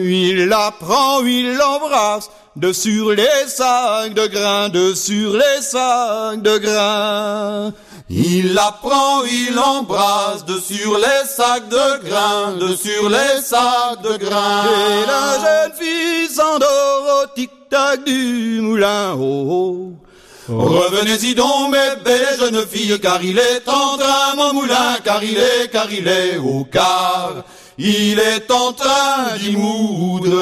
Il 0.04 0.46
la 0.46 0.70
prend, 0.78 1.24
il 1.24 1.54
l'embrasse, 1.56 2.28
de 2.54 2.70
sur 2.72 3.12
les 3.12 3.46
sacs 3.46 4.12
de 4.12 4.26
grains, 4.26 4.68
de 4.68 4.92
sur 4.92 5.32
les 5.32 5.62
sacs 5.62 6.42
de 6.42 6.58
grains. 6.58 7.72
Il 8.10 8.52
la 8.52 8.72
prend, 8.82 9.24
il 9.24 9.54
l'embrasse, 9.54 10.44
de 10.44 10.58
sur 10.60 10.98
les 10.98 11.26
sacs 11.26 11.68
de 11.70 12.04
grains, 12.06 12.56
de 12.56 12.76
sur 12.76 13.08
les 13.08 13.40
sacs 13.42 14.02
de 14.02 14.18
grains. 14.18 14.64
Et 14.64 15.06
la 15.06 15.38
jeune 15.40 15.72
fille 15.72 16.28
s'endort 16.28 17.24
au 17.24 17.26
tic-tac 17.34 18.04
du 18.04 18.60
moulin, 18.60 19.14
oh, 19.18 19.46
oh. 19.50 20.05
Revenez-y 20.48 21.34
donc, 21.34 21.72
mes 21.72 21.96
belles 22.04 22.38
jeunes 22.38 22.66
filles, 22.66 22.98
car 23.00 23.22
il 23.22 23.38
est 23.38 23.68
en 23.68 23.96
train, 23.96 24.34
mon 24.36 24.52
moulin, 24.54 24.96
car 25.02 25.22
il 25.24 25.36
est, 25.36 25.68
car 25.72 25.92
il 25.92 26.06
est 26.06 26.36
au 26.38 26.64
car. 26.64 27.44
Il 27.78 28.18
est 28.18 28.50
en 28.50 28.72
train 28.72 29.36
d'y 29.38 29.56
moudre. 29.56 30.32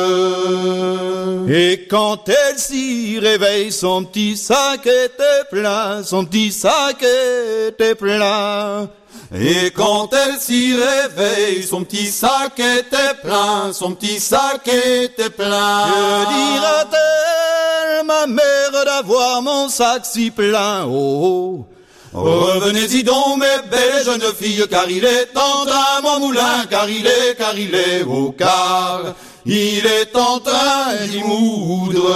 Et 1.49 1.87
quand 1.91 2.29
elle 2.29 2.59
s'y 2.59 3.19
réveille, 3.19 3.73
son 3.73 4.05
petit 4.05 4.37
sac 4.37 4.87
était 4.87 5.45
plein, 5.51 6.05
son 6.05 6.25
petit 6.25 6.53
sac 6.53 7.03
était 7.03 7.97
plein. 7.97 8.89
Et 9.37 9.73
quand 9.73 10.11
elle 10.13 10.39
s'y 10.39 10.77
réveille, 10.77 11.65
son 11.65 11.83
petit 11.83 12.07
sac 12.07 12.61
était 12.61 13.15
plein, 13.21 13.73
son 13.73 13.93
petit 13.95 14.21
sac 14.21 14.69
était 14.69 15.31
plein. 15.31 15.89
Que 15.89 16.55
dira-t-elle, 16.55 18.07
ma 18.07 18.29
mère, 18.29 18.85
d'avoir 18.85 19.43
mon 19.43 19.69
sac 19.69 20.07
si 20.07 20.31
plein, 20.31 20.85
oh, 20.87 21.67
oh. 22.15 22.21
Revenez-y 22.21 23.03
donc, 23.03 23.39
mes 23.39 23.69
belles 23.69 24.05
jeunes 24.05 24.33
filles, 24.39 24.67
car 24.71 24.89
il 24.89 25.05
est 25.05 25.37
en 25.37 25.67
train, 25.67 26.01
mon 26.05 26.21
moulin, 26.21 26.67
car 26.71 26.89
il 26.89 27.05
est, 27.05 27.37
car 27.37 27.59
il 27.59 27.75
est 27.75 28.05
au 28.05 28.31
car. 28.31 29.15
Il 29.47 29.87
est 29.87 30.17
en 30.17 30.41
train 30.41 31.07
d'y 31.07 31.23
moudre. 31.23 32.11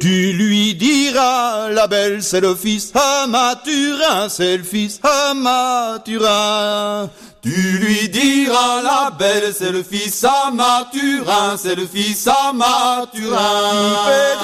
Tu 0.00 0.32
lui 0.32 0.74
diras, 0.74 1.68
la 1.70 1.86
belle, 1.86 2.20
c'est 2.20 2.40
le 2.40 2.56
fils 2.56 2.92
à 2.94 3.26
c'est 4.28 4.56
le 4.56 4.64
fils 4.64 5.00
à. 5.04 5.32
Tu 7.42 7.50
lui 7.50 8.08
diras, 8.08 8.82
la 8.82 9.10
belle, 9.16 9.52
c'est 9.56 9.70
le 9.70 9.84
fils 9.84 10.24
à 10.24 10.50
Mathurin, 10.50 11.56
c'est 11.56 11.76
le 11.76 11.86
fils 11.86 12.26
à 12.26 12.52
Mathurin. 12.52 13.96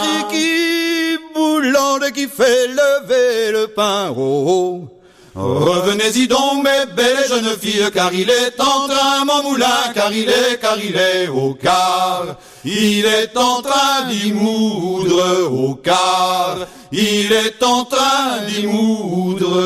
Qui 0.03 0.37
qui 0.37 1.19
boulande, 1.35 2.13
qui 2.15 2.29
fait 2.29 2.69
lever 2.69 3.53
le 3.53 3.67
pain, 3.69 4.15
oh, 4.17 4.45
oh. 4.47 5.00
Revenez-y 5.35 6.27
donc, 6.27 6.65
mes 6.65 6.93
belles 6.95 7.29
jeunes 7.29 7.57
filles, 7.61 7.91
car 7.95 8.13
il 8.13 8.29
est 8.29 8.61
en 8.61 8.89
train, 8.89 9.25
mon 9.25 9.51
moulin, 9.51 9.93
car 9.95 10.13
il 10.13 10.29
est, 10.29 10.61
car 10.61 10.77
il 10.79 10.97
est 10.97 11.29
au 11.29 11.55
car. 11.55 12.37
il 12.65 13.07
est 13.07 13.37
en 13.37 13.63
train 13.63 14.09
d'y 14.09 14.33
moudre 14.33 15.49
au 15.51 15.75
quart, 15.75 16.67
il 16.93 17.33
est 17.33 17.63
en 17.63 17.85
train 17.85 18.45
d'y 18.49 18.67
moudre. 18.67 19.63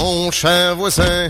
Mon 0.00 0.30
cher 0.30 0.76
voisin 0.76 1.28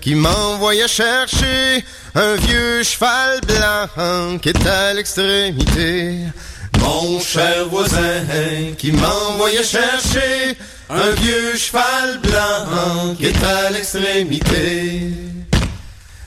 qui 0.00 0.16
m'envoyait 0.16 0.88
chercher 0.88 1.84
un 2.16 2.34
vieux 2.34 2.82
cheval 2.82 3.40
blanc 3.46 4.38
qui 4.38 4.48
est 4.48 4.66
à 4.66 4.92
l'extrémité. 4.92 6.16
Mon 6.80 7.20
cher 7.20 7.68
voisin 7.68 8.74
qui 8.76 8.90
m'envoyait 8.90 9.62
chercher 9.62 10.58
un 10.90 11.10
vieux 11.10 11.56
cheval 11.56 12.18
blanc 12.20 13.14
qui 13.16 13.26
est 13.26 13.44
à 13.44 13.70
l'extrémité. 13.70 15.12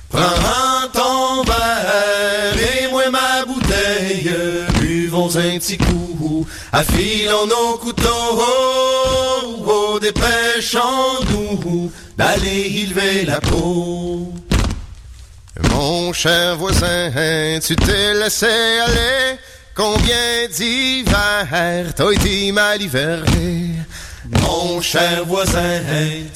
Prends 0.10 0.88
ton 0.94 1.44
verre 1.44 2.56
et 2.58 2.88
moi 2.90 3.10
ma 3.10 3.44
bouteille, 3.46 3.61
buvons 5.22 5.38
un 5.38 5.60
petit 5.60 5.78
coup, 5.78 6.48
affilons 6.72 7.46
nos 7.48 7.78
couteaux, 7.78 8.42
oh, 9.66 10.00
dépêchons-nous 10.00 11.92
d'aller 12.18 12.84
élever 12.84 13.26
la 13.26 13.40
peau. 13.40 14.34
Mon 15.72 16.14
cher 16.14 16.58
voisin, 16.58 17.60
tu 17.66 17.76
t'es 17.76 18.14
laissé 18.14 18.48
aller, 18.48 19.38
combien 19.76 20.48
d'hiver 20.56 21.94
t'as 21.96 22.12
été 22.12 22.52
mal 22.52 22.82
hiverné? 22.82 23.76
Mon 24.42 24.82
cher 24.82 25.26
voisin, 25.26 25.82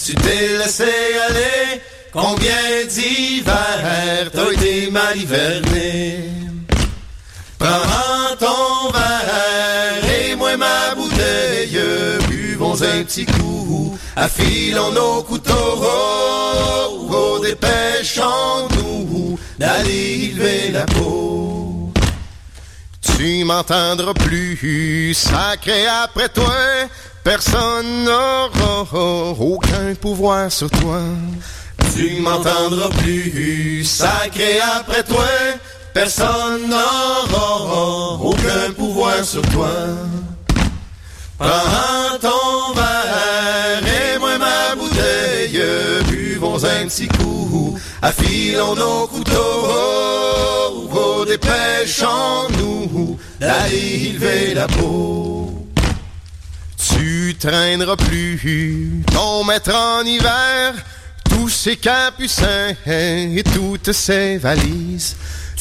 tu 0.04 0.15
t'es 0.15 0.58
laissé 0.58 0.84
aller, 1.28 1.82
Combien 2.12 2.86
d'hiver 2.89 4.32
t'as 4.32 4.52
été 4.54 4.89
mal 4.89 5.17
hiverné? 5.17 6.30
Prends 7.60 8.36
ton 8.39 8.74
un 12.83 13.03
petit 13.03 13.25
coup, 13.25 13.97
affilons 14.15 14.91
nos 14.91 15.23
couteaux, 15.23 15.53
oh, 15.77 17.07
oh, 17.11 17.39
dépêchons-nous 17.41 19.39
d'aller 19.57 20.33
lever 20.35 20.71
la 20.71 20.85
peau. 20.85 21.91
Tu 23.01 23.45
m'entendras 23.45 24.13
plus, 24.13 25.13
sacré 25.13 25.88
après 25.88 26.29
toi, 26.29 26.53
personne 27.23 28.03
n'aura 28.03 28.85
aucun 29.39 29.95
pouvoir 29.95 30.51
sur 30.51 30.69
toi. 30.69 30.99
Tu 31.95 32.19
m'entendras 32.19 32.89
plus, 33.01 33.85
sacré 33.85 34.59
après 34.59 35.03
toi, 35.03 35.25
personne 35.93 36.67
n'aura 36.67 38.19
aucun 38.21 38.73
pouvoir 38.75 39.23
sur 39.23 39.41
toi. 39.43 39.69
Prends 41.38 42.17
ton 42.21 42.74
verre 42.74 43.84
et 43.86 44.17
moi 44.19 44.38
ma 44.38 44.76
bouteille, 44.76 45.62
buvons 46.08 46.63
un 46.63 46.88
petit 46.88 47.08
coup, 47.10 47.78
affilons 48.02 48.76
nos 48.76 49.08
couteaux, 49.08 49.34
oh, 49.36 50.89
oh, 50.93 51.26
dépêchons-nous 51.26 53.19
d'aller 53.39 54.10
élever 54.10 54.54
la 54.54 54.67
peau. 54.67 55.67
Tu 56.78 57.36
traîneras 57.38 57.98
plus 57.98 59.04
ton 59.12 59.43
maître 59.43 59.76
en 59.76 60.06
hiver, 60.06 60.74
tous 61.30 61.50
ces 61.50 61.76
capucins 61.76 62.74
et 62.86 63.43
toutes 63.54 63.91
ces 63.91 64.38
valises. 64.38 65.17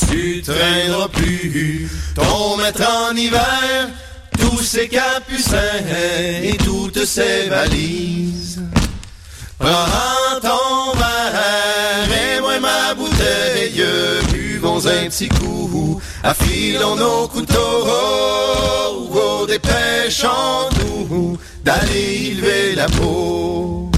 Tu 0.09 0.43
traîneras 0.43 1.09
plus 1.09 1.91
ton 2.15 2.57
maître 2.59 2.83
en 2.89 3.17
hiver, 3.17 3.89
tous 4.45 4.63
ces 4.63 4.89
capucins 4.89 5.83
et 6.43 6.57
toutes 6.59 7.05
ces 7.05 7.49
valises. 7.49 8.61
Prends 9.59 10.41
ton 10.41 10.93
verre 10.99 12.09
et 12.11 12.41
moi 12.41 12.59
ma 12.61 12.95
bouteille, 12.95 13.85
buvons 14.33 14.87
un 14.87 15.09
petit 15.09 15.29
coup, 15.29 16.01
affilons 16.23 16.95
nos 16.97 17.29
couteaux, 17.29 17.85
oh, 17.87 19.11
oh, 19.15 19.47
dépêchons-nous 19.47 21.39
d'aller 21.65 22.33
élever 22.33 22.75
la 22.75 22.89
peau. 22.89 23.91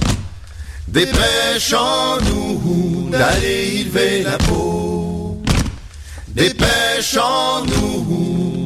Dépêchons-nous 0.88 3.08
d'aller 3.10 3.80
élever 3.80 4.22
la 4.22 4.38
peau. 4.38 5.42
Dépêchons-nous 6.28 8.65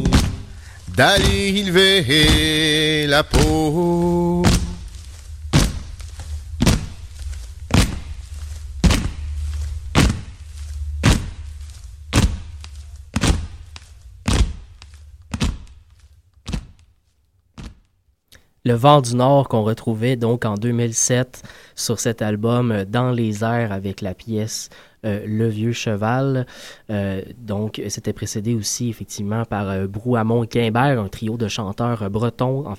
d'aller 1.01 1.61
élever 1.61 3.07
la 3.07 3.23
peau. 3.23 4.50
Le 18.67 18.75
vent 18.75 19.01
du 19.01 19.17
Nord 19.17 19.49
qu'on 19.49 19.63
retrouvait 19.63 20.17
donc 20.17 20.45
en 20.45 20.55
2007 20.55 21.43
sur 21.75 21.99
cet 21.99 22.21
album 22.21 22.71
euh, 22.73 22.85
Dans 22.85 23.11
les 23.11 23.43
airs 23.43 23.73
avec 23.73 24.03
la 24.03 24.13
pièce 24.13 24.69
euh, 25.07 25.25
Le 25.27 25.49
Vieux 25.49 25.73
Cheval. 25.73 26.47
Euh, 26.91 27.23
donc, 27.39 27.81
c'était 27.89 28.13
précédé 28.13 28.55
aussi 28.55 28.91
effectivement 28.91 29.47
par 29.47 29.89
Brouhamon 29.89 30.45
et 30.45 30.47
Quimbert, 30.47 31.01
un 31.01 31.09
trio 31.09 31.39
de 31.39 31.49
chanteurs 31.49 32.11
bretons 32.11 32.67
en, 32.67 32.75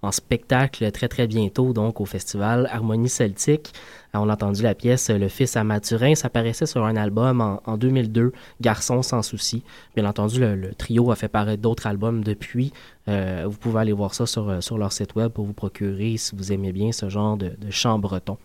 en 0.00 0.12
spectacle 0.12 0.90
très 0.92 1.08
très 1.08 1.26
bientôt 1.26 1.74
donc 1.74 2.00
au 2.00 2.06
festival 2.06 2.66
Harmonie 2.72 3.10
Celtique. 3.10 3.74
On 4.14 4.28
a 4.28 4.32
entendu 4.32 4.62
la 4.62 4.74
pièce 4.74 5.10
Le 5.10 5.28
Fils 5.28 5.56
à 5.56 5.64
Mathurin. 5.64 6.14
Ça 6.14 6.26
apparaissait 6.26 6.66
sur 6.66 6.84
un 6.84 6.96
album 6.96 7.40
en, 7.40 7.60
en 7.66 7.76
2002, 7.76 8.32
Garçon 8.60 9.02
sans 9.02 9.22
souci. 9.22 9.62
Bien 9.94 10.06
entendu, 10.06 10.40
le, 10.40 10.74
trio 10.74 11.10
a 11.10 11.16
fait 11.16 11.28
paraître 11.28 11.62
d'autres 11.62 11.86
albums 11.86 12.24
depuis. 12.24 12.72
Euh, 13.08 13.44
vous 13.46 13.58
pouvez 13.58 13.80
aller 13.80 13.92
voir 13.92 14.14
ça 14.14 14.26
sur, 14.26 14.62
sur 14.62 14.78
leur 14.78 14.92
site 14.92 15.14
web 15.14 15.30
pour 15.30 15.44
vous 15.44 15.52
procurer 15.52 16.16
si 16.16 16.34
vous 16.34 16.52
aimez 16.52 16.72
bien 16.72 16.92
ce 16.92 17.08
genre 17.08 17.36
de, 17.36 17.52
de 17.58 17.70
chant 17.70 17.98
breton. 17.98 18.38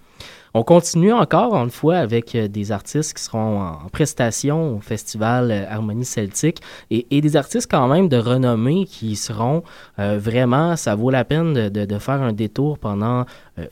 On 0.55 0.61
continue 0.61 1.11
encore 1.11 1.55
une 1.55 1.71
fois 1.71 1.95
avec 1.95 2.35
euh, 2.35 2.47
des 2.47 2.71
artistes 2.71 3.15
qui 3.15 3.23
seront 3.23 3.59
en 3.59 3.89
prestation 3.91 4.77
au 4.77 4.79
festival 4.81 5.49
euh, 5.49 5.65
Harmonie 5.67 6.05
Celtique 6.05 6.61
et, 6.91 7.21
des 7.21 7.35
artistes 7.35 7.67
quand 7.71 7.87
même 7.87 8.07
de 8.07 8.17
renommée 8.17 8.85
qui 8.85 9.15
seront 9.15 9.63
euh, 9.97 10.19
vraiment, 10.19 10.75
ça 10.75 10.93
vaut 10.93 11.09
la 11.09 11.25
peine 11.25 11.69
de, 11.69 11.97
faire 11.97 12.21
un 12.21 12.33
détour 12.33 12.77
pendant 12.77 13.25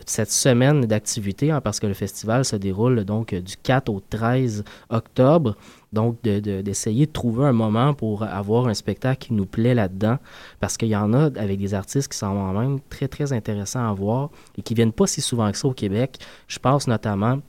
cette 0.05 0.31
semaine 0.31 0.81
d'activité 0.81 1.51
hein, 1.51 1.59
parce 1.61 1.79
que 1.79 1.87
le 1.87 1.93
festival 1.93 2.45
se 2.45 2.55
déroule 2.55 3.03
donc 3.03 3.35
du 3.35 3.57
4 3.57 3.89
au 3.89 4.01
13 4.09 4.63
octobre. 4.89 5.55
Donc, 5.93 6.21
d'essayer 6.21 7.05
de, 7.05 7.11
trouver 7.11 7.45
un 7.45 7.51
moment 7.51 7.93
pour 7.93 8.23
avoir 8.23 8.67
un 8.67 8.73
spectacle 8.73 9.27
qui 9.27 9.33
nous 9.33 9.45
plaît 9.45 9.73
là-dedans, 9.73 10.17
parce 10.59 10.77
qu'il 10.77 10.87
y 10.87 10.95
en 10.95 11.13
a 11.13 11.25
avec 11.37 11.59
des 11.59 11.73
artistes 11.73 12.11
qui 12.11 12.17
sont 12.17 12.53
même 12.53 12.79
très, 12.89 13.07
très 13.07 13.33
intéressants 13.33 13.89
à 13.89 13.93
voir 13.93 14.29
et 14.57 14.61
qui 14.61 14.73
viennent 14.73 14.93
pas 14.93 15.07
si 15.07 15.21
souvent 15.21 15.51
que 15.51 15.57
ça 15.57 15.67
au 15.67 15.73
Québec. 15.73 16.17
Je 16.47 16.59
pense 16.59 16.87
notamment 16.87 17.39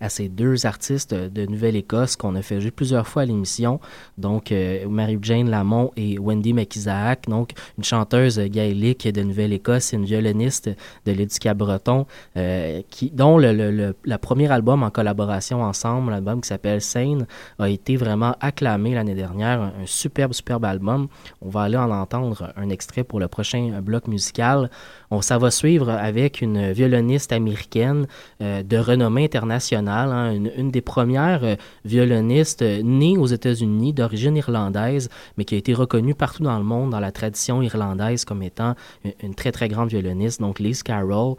à 0.00 0.08
ces 0.08 0.28
deux 0.28 0.66
artistes 0.66 1.14
de 1.14 1.46
Nouvelle-Écosse 1.46 2.16
qu'on 2.16 2.34
a 2.34 2.42
fait 2.42 2.60
jouer 2.60 2.70
plusieurs 2.70 3.06
fois 3.06 3.22
à 3.22 3.24
l'émission, 3.24 3.80
donc 4.18 4.52
euh, 4.52 4.88
Mary-Jane 4.88 5.50
Lamont 5.50 5.92
et 5.96 6.18
Wendy 6.18 6.52
McIsaac, 6.52 7.28
donc 7.28 7.52
une 7.78 7.84
chanteuse 7.84 8.38
gaélique 8.38 9.08
de 9.08 9.22
Nouvelle-Écosse 9.22 9.92
et 9.92 9.96
une 9.96 10.04
violoniste 10.04 10.70
de 11.06 11.12
l'Éducat 11.12 11.54
breton, 11.54 12.06
euh, 12.36 12.82
dont 13.12 13.38
le, 13.38 13.52
le, 13.52 14.18
premier 14.18 14.50
album 14.50 14.82
en 14.82 14.90
collaboration 14.90 15.62
ensemble, 15.62 16.10
l'album 16.10 16.40
qui 16.40 16.48
s'appelle 16.48 16.80
Sane, 16.80 17.26
a 17.58 17.68
été 17.68 17.96
vraiment 17.96 18.34
acclamé 18.40 18.94
l'année 18.94 19.14
dernière, 19.14 19.60
un, 19.60 19.72
un, 19.82 19.86
superbe, 19.86 20.32
superbe 20.32 20.64
album. 20.64 21.08
On 21.40 21.48
va 21.48 21.62
aller 21.62 21.76
en 21.76 21.90
entendre 21.90 22.52
un 22.56 22.68
extrait 22.70 23.04
pour 23.04 23.20
le 23.20 23.28
prochain 23.28 23.80
bloc 23.82 24.08
musical. 24.08 24.70
On, 25.10 25.22
ça 25.22 25.38
va 25.38 25.50
suivre 25.50 25.90
avec 25.90 26.40
une 26.40 26.72
violoniste 26.72 27.32
américaine 27.32 28.06
euh, 28.42 28.62
de 28.62 28.76
renommée 28.76 29.24
internationale 29.24 29.85
hein, 29.88 30.32
une, 30.32 30.70
des 30.70 30.80
premières 30.80 31.44
euh, 31.44 31.56
violonistes 31.84 32.62
euh, 32.62 32.82
nées 32.82 33.16
aux 33.16 33.26
États-Unis, 33.26 33.92
d'origine 33.92 34.36
irlandaise, 34.36 35.08
mais 35.36 35.44
qui 35.44 35.54
a 35.54 35.58
été 35.58 35.74
reconnue 35.74 36.14
partout 36.14 36.42
dans 36.42 36.58
le 36.58 36.64
monde 36.64 36.90
dans 36.90 37.00
la 37.00 37.12
tradition 37.12 37.62
irlandaise 37.62 38.24
comme 38.24 38.42
étant 38.42 38.74
une, 39.22 39.34
très 39.34 39.52
très 39.52 39.68
grande 39.68 39.88
violoniste. 39.88 40.40
Donc 40.40 40.58
Liz 40.58 40.82
Carroll, 40.82 41.36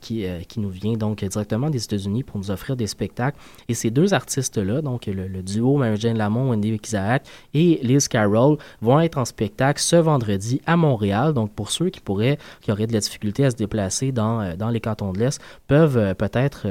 qui, 0.00 0.26
qui 0.46 0.60
nous 0.60 0.68
vient 0.68 0.92
donc 0.92 1.24
directement 1.24 1.70
des 1.70 1.82
États-Unis 1.82 2.22
pour 2.22 2.38
nous 2.38 2.50
offrir 2.50 2.76
des 2.76 2.86
spectacles. 2.86 3.38
Et 3.68 3.74
ces 3.74 3.90
deux 3.90 4.12
artistes-là, 4.12 4.82
donc 4.82 5.06
le, 5.06 5.42
duo 5.42 5.76
Mary-Jane 5.76 6.18
Lamont, 6.18 6.50
Wendy 6.50 6.78
Isaac 6.84 7.26
et 7.54 7.80
Liz 7.82 8.08
Carroll, 8.08 8.58
vont 8.82 9.00
être 9.00 9.18
en 9.18 9.24
spectacle 9.24 9.80
ce 9.80 9.96
vendredi 9.96 10.60
à 10.66 10.76
Montréal. 10.76 11.32
Donc 11.32 11.52
pour 11.52 11.70
ceux 11.70 11.88
qui 11.88 12.00
pourraient, 12.00 12.38
qui 12.60 12.72
auraient 12.72 12.86
de 12.86 12.92
la 12.92 13.00
difficulté 13.00 13.44
à 13.44 13.50
se 13.50 13.56
déplacer 13.56 14.12
dans, 14.12 14.56
dans 14.56 14.68
les 14.68 14.80
cantons 14.80 15.12
de 15.12 15.18
l'Est, 15.18 15.40
peuvent 15.66 16.14
peut-être 16.16 16.66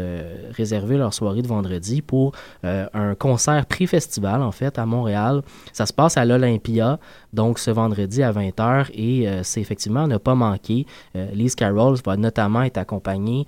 réserver 0.52 0.93
leur 0.98 1.14
soirée 1.14 1.42
de 1.42 1.48
vendredi 1.48 2.02
pour 2.02 2.34
euh, 2.66 2.88
un 2.94 3.16
concert 3.16 3.66
pré-festival, 3.66 4.42
en 4.42 4.52
fait, 4.52 4.78
à 4.78 4.86
Montréal. 4.86 5.42
Ça 5.72 5.86
se 5.86 5.94
passe 5.94 6.18
à 6.18 6.26
l'Olympia, 6.26 7.00
donc 7.34 7.60
ce 7.60 7.72
vendredi 7.72 8.24
à 8.24 8.32
20h, 8.32 8.90
et 8.94 9.28
euh, 9.28 9.44
c'est 9.44 9.62
effectivement 9.62 10.08
ne 10.08 10.18
pas 10.18 10.36
manquer. 10.36 10.86
Euh, 11.16 11.28
Lise 11.34 11.56
Carroll 11.56 11.98
va 12.06 12.18
notamment 12.18 12.64
être 12.64 12.78
accompagnée 12.78 13.46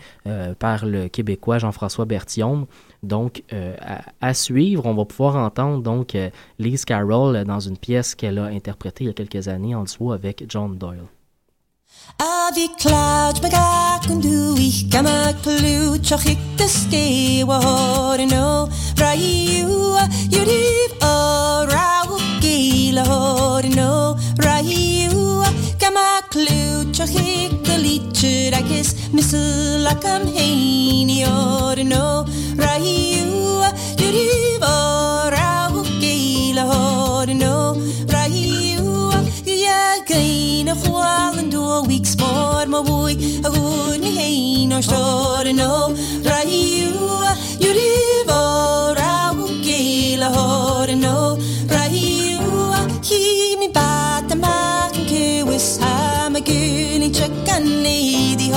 par 0.59 0.85
le 0.85 1.07
Québécois 1.07 1.59
Jean-François 1.59 2.05
Berthiaume. 2.05 2.65
Donc, 3.03 3.43
à, 4.21 4.33
suivre, 4.33 4.85
on 4.85 4.93
va 4.93 5.05
pouvoir 5.05 5.35
entendre 5.35 5.83
donc 5.83 6.17
Lise 6.59 6.85
Carroll 6.85 7.43
dans 7.43 7.59
une 7.59 7.77
pièce 7.77 8.15
qu'elle 8.15 8.39
a 8.39 8.45
interprétée 8.45 9.05
il 9.05 9.07
y 9.07 9.09
a 9.09 9.13
quelques 9.13 9.47
années 9.47 9.75
en 9.75 9.83
dessous 9.83 10.11
avec 10.11 10.45
John 10.47 10.77
Doyle. 10.77 11.14
Avi 12.19 12.69
cloud 12.79 13.41
magak 13.41 14.09
und 14.09 14.23
du 14.23 14.55
ich 14.57 14.89
gama 14.89 15.33
klutsch 15.43 16.11
och 16.13 16.25
ik 16.25 16.37
de 16.57 16.67
skewa 16.67 17.57
hor 17.59 18.17
no 18.25 18.63
oh, 18.63 18.69
rayu 18.95 19.67
you 20.31 20.41
oh, 20.41 20.45
live 20.51 20.95
a 21.01 21.65
rau 21.73 22.17
gila 22.39 23.03
hor 23.05 23.63
no 23.75 23.91
oh, 23.91 24.17
rayu 24.37 25.43
gama 25.79 26.21
klutsch 26.29 27.01
och 27.01 27.09
ik 27.09 27.65
de 27.65 27.77
litcher 27.77 28.53
akis 28.59 28.95
misla 29.11 29.93
kam 30.03 30.23
heini 30.35 31.23
hor 31.25 31.77
no 31.83 32.25
rayu 32.57 33.27
you 33.99 34.11
live 34.11 34.54
Gain 40.03 40.67
a 40.67 40.75
chwal 40.75 41.37
yn 41.39 41.47
dwy 41.49 41.87
week 41.87 42.05
sport 42.05 42.67
ma 42.67 42.81
fwy 42.83 43.15
a 43.47 43.49
gwn 43.49 44.03
ni 44.03 44.11
hein 44.17 44.73
o'r 44.75 44.83
stor 44.83 45.47
yn 45.47 45.61
o 45.63 45.87
rai 46.27 46.57
yw 46.83 47.07
yw 47.63 47.71
rif 47.77 48.33
o 48.35 48.41
raw 48.99 49.39
gael 49.63 50.27
a 50.27 50.29
hor 50.35 50.91
yn 50.91 51.07
o 51.07 51.15
rai 51.71 52.03
yw 52.35 52.75
hi 53.07 53.55
mi 53.61 53.71
bat 53.79 54.35
am 54.35 54.43
ac 54.51 54.99
yn 54.99 55.07
cywys 55.13 55.71
ha 55.81 55.95
ma 56.29 56.43
gwn 56.51 57.07
i'n 57.07 57.15
trygan 57.15 57.71
neud 57.87 58.45
i 58.49 58.51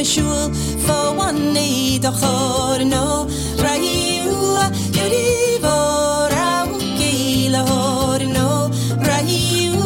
na 0.00 0.04
siúil 0.04 0.48
fáhain 0.86 1.52
ní 1.52 2.00
a 2.08 2.10
chóir 2.20 2.86
nó 2.88 3.26
raíú 3.60 4.56
a 4.56 4.66
ceíhór 4.96 6.32
a 6.32 6.64
cí 6.96 7.48
lethir 7.52 8.22
nó 8.32 8.70
raíú 9.08 9.84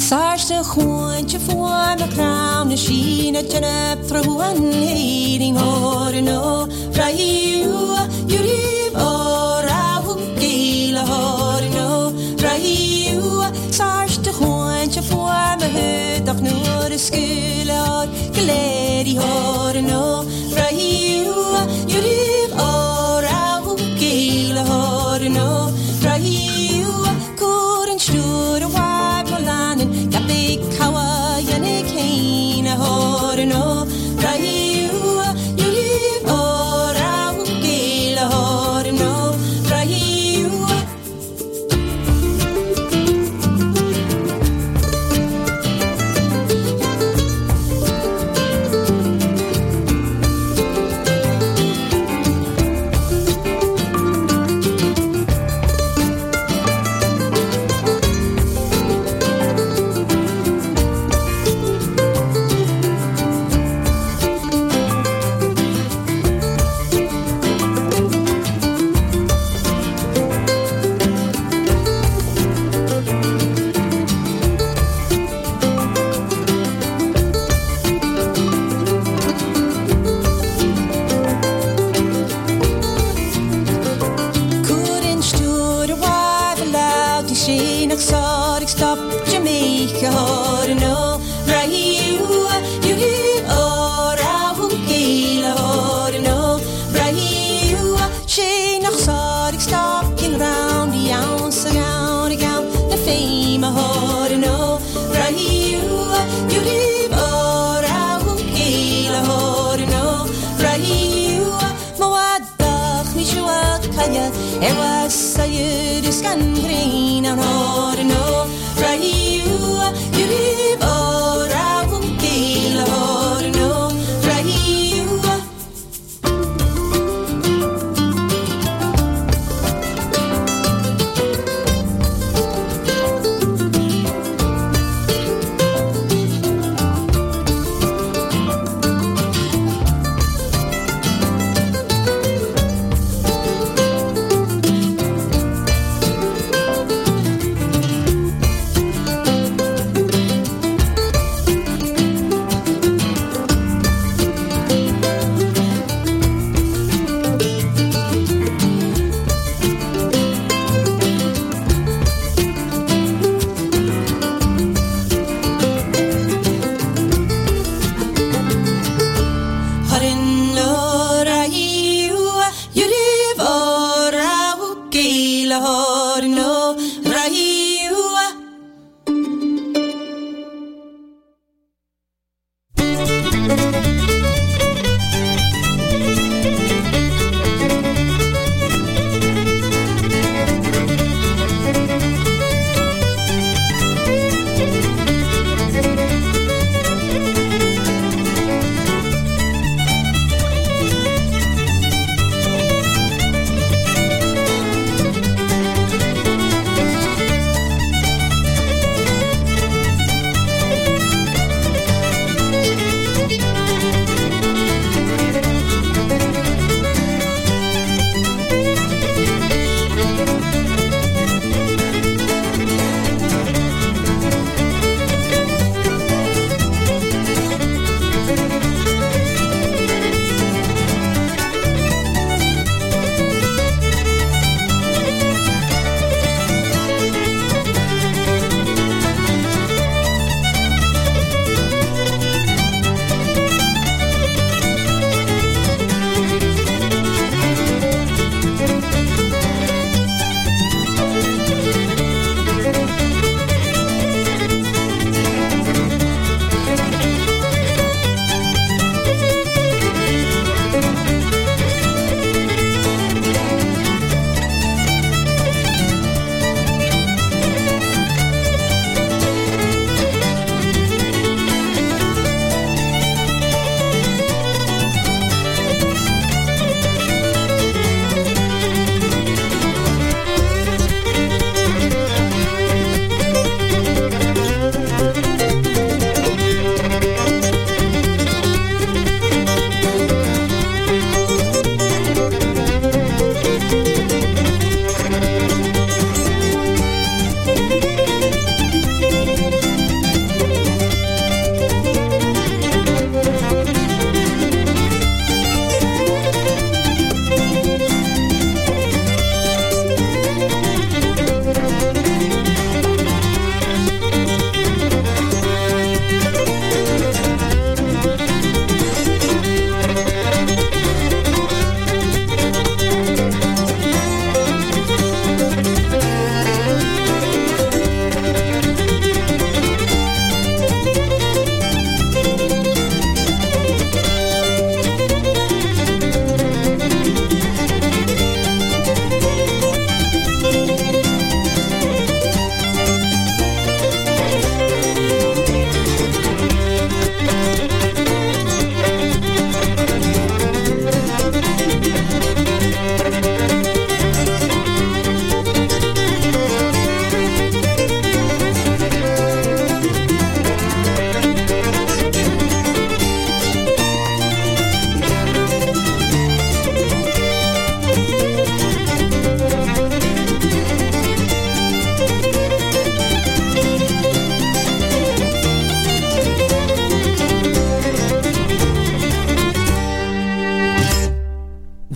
Sáste 0.00 0.56
chuinte 0.64 1.38
fáin 1.46 1.98
na 2.00 2.08
cram 2.08 2.68
na 2.70 2.76
sin 2.76 3.34
na 3.34 3.42
teneb 3.42 3.98
trúin 4.08 4.72
héing 4.72 5.58
ó 5.60 6.63
Rahiu, 6.94 7.96
Yurib, 8.32 8.94
Orahu, 8.94 10.12
oh 10.12 10.34
Gila, 10.38 11.02
Horino, 11.10 12.12
Rahiu, 12.38 13.44
Sarge 13.70 14.20
de 14.20 14.32
Hoentje 14.32 15.02
voor 15.02 15.56
me 15.58 15.68
hut, 15.74 16.26
dag 16.26 16.40
nu 16.40 16.50
de 16.88 16.98
skule, 16.98 18.08
Gledi, 18.32 19.18
Horino. 19.18 19.53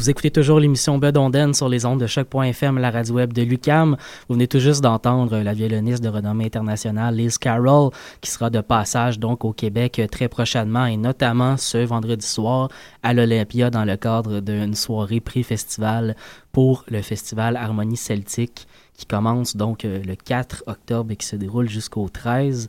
Écoutez 0.09 0.31
toujours 0.31 0.59
l'émission 0.59 0.97
Bud 0.97 1.19
Onden 1.19 1.53
sur 1.53 1.69
les 1.69 1.85
ondes 1.85 2.01
de 2.01 2.07
choc.fm, 2.07 2.79
la 2.79 2.91
radio 2.91 3.17
web 3.17 3.35
de 3.35 3.43
Lucam. 3.43 3.95
Vous 4.27 4.37
venez 4.37 4.49
tout 4.49 4.59
juste 4.59 4.81
d'entendre 4.81 5.37
la 5.37 5.53
violoniste 5.53 6.03
de 6.03 6.09
renommée 6.09 6.47
internationale 6.47 7.15
Liz 7.15 7.37
Carroll, 7.37 7.91
qui 8.23 8.31
sera 8.31 8.49
de 8.49 8.63
passage 8.63 9.19
donc 9.19 9.45
au 9.45 9.53
Québec 9.53 10.01
très 10.11 10.29
prochainement 10.29 10.87
et 10.87 10.97
notamment 10.97 11.59
ce 11.59 11.77
vendredi 11.77 12.27
soir 12.27 12.71
à 13.03 13.13
l'Olympia 13.13 13.69
dans 13.69 13.85
le 13.85 13.99
cadre 13.99 14.41
d'une 14.41 14.75
soirée 14.75 15.21
prix-festival 15.21 16.17
pour 16.53 16.85
le 16.89 17.03
festival 17.03 17.57
Harmonie 17.57 17.99
Celtique 17.99 18.67
qui 18.99 19.07
commence 19.07 19.57
donc 19.57 19.85
euh, 19.85 20.03
le 20.05 20.17
4 20.17 20.65
octobre 20.67 21.13
et 21.13 21.17
qui 21.17 21.27
se 21.27 21.37
déroule 21.37 21.69
jusqu'au 21.69 22.09
13. 22.09 22.69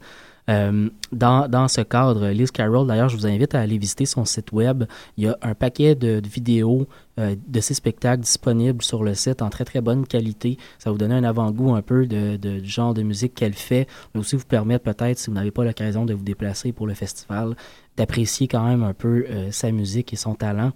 Euh, 0.50 0.90
dans, 1.12 1.68
ce 1.68 1.82
cadre, 1.82 2.30
Liz 2.30 2.52
Carroll, 2.52 2.88
d'ailleurs, 2.88 3.10
je 3.10 3.18
vous 3.18 3.28
invite 3.28 3.54
à 3.54 3.62
aller 3.62 3.78
visiter 3.78 4.06
son 4.06 4.26
site 4.26 4.52
web. 4.52 4.86
Il 5.18 5.26
y 5.26 5.28
a 5.28 5.38
un 5.42 5.54
paquet 5.54 5.96
de, 5.96 6.22
vidéos 6.28 6.88
euh, 7.20 7.36
de 7.48 7.60
ses 7.60 7.76
spectacles 7.76 8.22
disponibles 8.22 8.82
sur 8.84 9.04
le 9.04 9.14
site 9.14 9.42
en 9.42 9.50
très 9.50 9.66
très 9.66 9.82
bonne 9.82 10.08
qualité. 10.08 10.58
Ça 10.80 10.92
vous 10.92 10.98
donner 10.98 11.16
un 11.16 11.24
avant-goût 11.24 11.76
un 11.76 11.82
peu 11.82 12.08
du 12.08 12.66
genre 12.66 12.94
de 12.94 13.04
musique 13.04 13.36
qu'elle 13.36 13.54
fait, 13.54 13.88
mais 14.14 14.22
aussi 14.22 14.36
vous 14.36 14.46
permettre 14.46 14.84
peut-être, 14.84 15.20
si 15.20 15.30
vous 15.30 15.36
n'avez 15.36 15.52
pas 15.52 15.64
l'occasion 15.64 16.06
de 16.06 16.14
vous 16.14 16.24
déplacer 16.24 16.72
pour 16.72 16.88
le 16.88 16.96
festival, 16.96 17.56
d'apprécier 17.98 18.48
quand 18.48 18.64
même 18.64 18.84
un 18.84 18.94
peu 18.94 19.26
euh, 19.30 19.52
sa 19.52 19.72
musique 19.72 20.14
et 20.14 20.16
son 20.16 20.34
talent. 20.34 20.72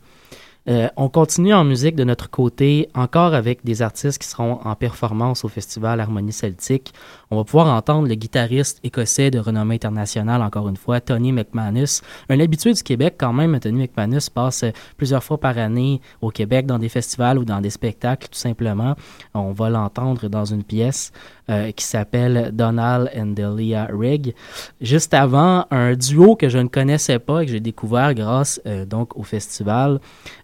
On 0.95 1.10
continue 1.10 1.54
en 1.54 1.66
musique 1.66 1.97
de 1.97 2.06
notre 2.06 2.30
côté, 2.30 2.88
encore 2.93 3.34
avec 3.34 3.66
des 3.66 3.82
artistes 3.82 4.22
qui 4.22 4.28
seront 4.30 4.62
en 4.64 4.76
performance 4.76 5.43
au 5.43 5.50
festival 5.50 6.00
Harmonie 6.00 6.32
Celtique. 6.32 6.93
On 7.34 7.38
va 7.38 7.46
pouvoir 7.46 7.76
entendre 7.76 8.08
le 8.08 8.14
guitariste 8.14 8.80
écossais 8.84 9.32
de 9.32 9.40
renommée 9.40 9.74
internationale, 9.74 10.44
encore 10.44 10.70
une 10.70 10.78
fois, 10.78 11.02
Tony 11.02 11.32
McManus. 11.32 12.04
Un 12.30 12.40
habitué 12.40 12.74
du 12.74 12.84
Québec 12.84 13.16
quand 13.18 13.34
même, 13.34 13.60
Tony 13.60 13.80
McManus 13.80 14.30
passe 14.30 14.64
plusieurs 14.98 15.24
fois 15.24 15.40
par 15.40 15.58
année 15.58 16.00
au 16.22 16.30
Québec 16.30 16.68
dans 16.68 16.78
des 16.78 16.90
festivals 16.90 17.40
ou 17.40 17.44
dans 17.44 17.60
des 17.60 17.72
spectacles, 17.72 18.28
tout 18.28 18.38
simplement. 18.38 18.96
On 19.34 19.52
va 19.52 19.72
l'entendre 19.72 20.28
dans 20.28 20.46
une 20.46 20.64
pièce. 20.64 21.12
Euh, 21.50 21.72
qui 21.72 21.84
s'appelle 21.84 22.52
Donald 22.54 23.12
and 23.18 23.34
Delia 23.34 23.90
Rigg. 23.92 24.34
Juste 24.80 25.14
avant, 25.14 25.66
un 25.72 25.94
duo 25.94 26.38
que 26.38 26.48
je 26.48 26.58
ne 26.58 26.70
connaissais 26.70 27.20
pas 27.20 27.42
et 27.42 27.46
que 27.46 27.52
j'ai 27.52 27.60
découvert 27.60 28.14
grâce 28.14 28.62
euh, 28.66 28.86
donc 28.86 29.18
au 29.18 29.24
festival 29.24 30.00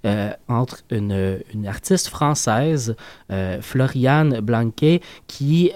euh, 0.06 0.34
entre 0.50 0.80
une, 0.90 1.40
une, 1.54 1.68
artiste 1.68 2.10
française, 2.10 2.98
Floriane 3.62 4.42
Blanquet, 4.42 5.00
qui 5.28 5.72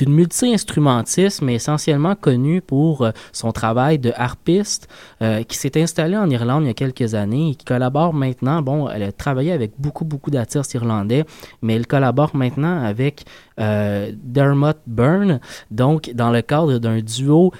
une 0.00 0.12
multi-instrumentiste, 0.12 1.42
mais 1.42 1.54
essentiellement 1.54 2.14
connue 2.14 2.60
pour 2.60 3.02
euh, 3.02 3.10
son 3.32 3.52
travail 3.52 3.98
de 3.98 4.12
harpiste, 4.16 4.88
euh, 5.22 5.42
qui 5.42 5.56
s'est 5.56 5.80
installée 5.80 6.16
en 6.16 6.28
Irlande 6.30 6.64
il 6.64 6.68
y 6.68 6.70
a 6.70 6.74
quelques 6.74 7.14
années 7.14 7.50
et 7.50 7.54
qui 7.54 7.64
collabore 7.64 8.14
maintenant. 8.14 8.62
Bon, 8.62 8.88
elle 8.88 9.02
a 9.02 9.12
travaillé 9.12 9.52
avec 9.52 9.72
beaucoup, 9.78 10.04
beaucoup 10.04 10.30
d'artistes 10.30 10.74
irlandais, 10.74 11.24
mais 11.62 11.74
elle 11.74 11.86
collabore 11.86 12.34
maintenant 12.34 12.82
avec 12.82 13.24
euh, 13.58 14.12
Dermot 14.22 14.72
Byrne, 14.86 15.40
donc 15.70 16.10
dans 16.14 16.30
le 16.30 16.40
cadre 16.42 16.78
d'un 16.78 17.00
duo 17.00 17.52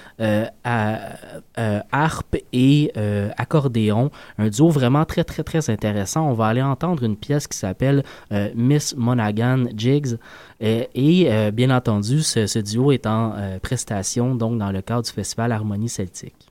à, 0.63 0.99
harpe 1.91 2.37
et 2.53 2.91
accordéon, 3.37 4.09
un 4.37 4.49
duo 4.49 4.69
vraiment 4.69 5.05
très, 5.05 5.23
très, 5.23 5.43
très 5.43 5.69
intéressant. 5.69 6.27
On 6.27 6.33
va 6.33 6.47
aller 6.47 6.61
entendre 6.61 7.03
une 7.03 7.15
pièce 7.15 7.47
qui 7.47 7.57
s'appelle 7.57 8.03
Miss 8.55 8.95
Monaghan 8.95 9.65
Jigs. 9.75 10.17
et 10.59 11.51
bien 11.51 11.69
entendu, 11.69 12.20
ce, 12.21 12.59
duo 12.59 12.91
est 12.91 13.05
en 13.05 13.33
euh, 13.35 13.59
prestation 13.59 14.35
donc 14.35 14.57
dans 14.57 14.71
le 14.71 14.81
cadre 14.81 15.03
du 15.03 15.11
festival 15.11 15.51
Harmonie 15.51 15.89
Celtique. 15.89 16.50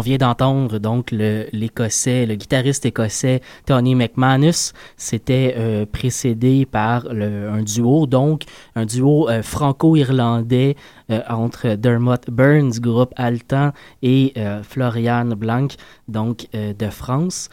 On 0.00 0.02
vient 0.02 0.16
d'entendre 0.16 0.78
donc 0.78 1.10
l'écossais, 1.10 2.24
le, 2.24 2.34
guitariste 2.34 2.86
écossais 2.86 3.42
Tony 3.66 3.94
McManus. 3.94 4.72
C'était 4.96 5.54
euh, 5.58 5.84
précédé 5.84 6.64
par 6.64 7.04
un 7.10 7.60
duo, 7.60 8.06
donc 8.06 8.44
un 8.76 8.86
duo 8.86 9.28
euh, 9.28 9.42
franco-irlandais 9.42 10.74
euh, 11.10 11.20
entre 11.28 11.74
Dermot 11.74 12.16
Burns, 12.28 12.80
groupe 12.80 13.12
Altan, 13.16 13.72
et 14.00 14.32
Florian 14.62 15.26
Blanc, 15.26 15.68
donc 16.08 16.46
de 16.54 16.88
France. 16.88 17.50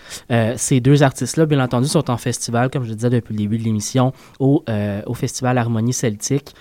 ces 0.56 0.80
deux 0.80 1.04
artistes-là, 1.04 1.46
bien 1.46 1.60
entendu, 1.60 1.88
sont 1.88 2.10
en 2.10 2.18
festival, 2.18 2.70
comme 2.70 2.84
je 2.84 2.90
le 2.90 2.96
disais 2.96 3.10
depuis 3.10 3.34
le 3.34 3.40
début 3.40 3.58
de 3.58 3.64
l'émission, 3.64 4.14
au, 4.40 4.64
festival 5.16 5.58
Harmonie 5.58 5.92
Celtique, 5.92 6.54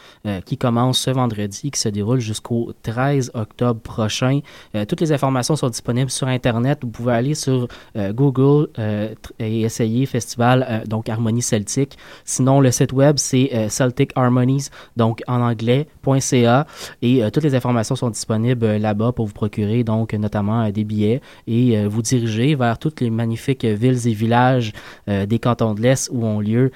qui 0.44 0.56
commence 0.56 0.98
ce 0.98 1.10
vendredi, 1.10 1.70
qui 1.70 1.78
se 1.78 1.88
déroule 1.88 2.18
jusqu'au 2.18 2.72
13 2.82 3.32
octobre 3.34 3.80
prochain. 3.80 4.40
toutes 4.88 5.00
les 5.00 5.12
informations 5.12 5.54
sont 5.54 5.70
disponibles 5.76 6.10
sur 6.10 6.26
Internet. 6.28 6.78
Vous 6.82 6.90
pouvez 6.90 7.12
aller 7.12 7.34
sur 7.34 7.68
euh, 7.96 8.12
Google 8.12 8.68
euh, 8.78 9.14
et 9.38 9.62
essayer 9.62 10.06
Festival, 10.06 10.66
euh, 10.68 10.84
donc 10.86 11.08
Harmonie 11.08 11.42
Celtique. 11.42 11.96
Sinon, 12.24 12.60
le 12.60 12.70
site 12.70 12.92
web, 12.92 13.16
c'est 13.18 13.68
Celtic 13.68 14.10
Harmonies, 14.16 14.68
donc 14.96 15.22
en 15.26 15.40
anglais.ca. 15.40 16.66
Et 17.02 17.22
toutes 17.32 17.44
les 17.44 17.54
informations 17.54 17.96
sont 17.96 18.10
disponibles 18.10 18.76
là-bas 18.76 19.12
pour 19.12 19.26
vous 19.26 19.32
procurer, 19.32 19.84
donc 19.84 20.14
notamment 20.14 20.70
des 20.70 20.84
billets 20.84 21.20
et 21.46 21.86
vous 21.86 22.02
diriger 22.02 22.54
vers 22.54 22.78
toutes 22.78 23.00
les 23.00 23.10
magnifiques 23.10 23.64
villes 23.64 24.08
et 24.08 24.12
villages 24.12 24.72
des 25.06 25.38
cantons 25.38 25.74
de 25.74 25.82
l'Est 25.82 26.10
où 26.12 26.24
ont 26.24 26.40
lieu 26.40 26.70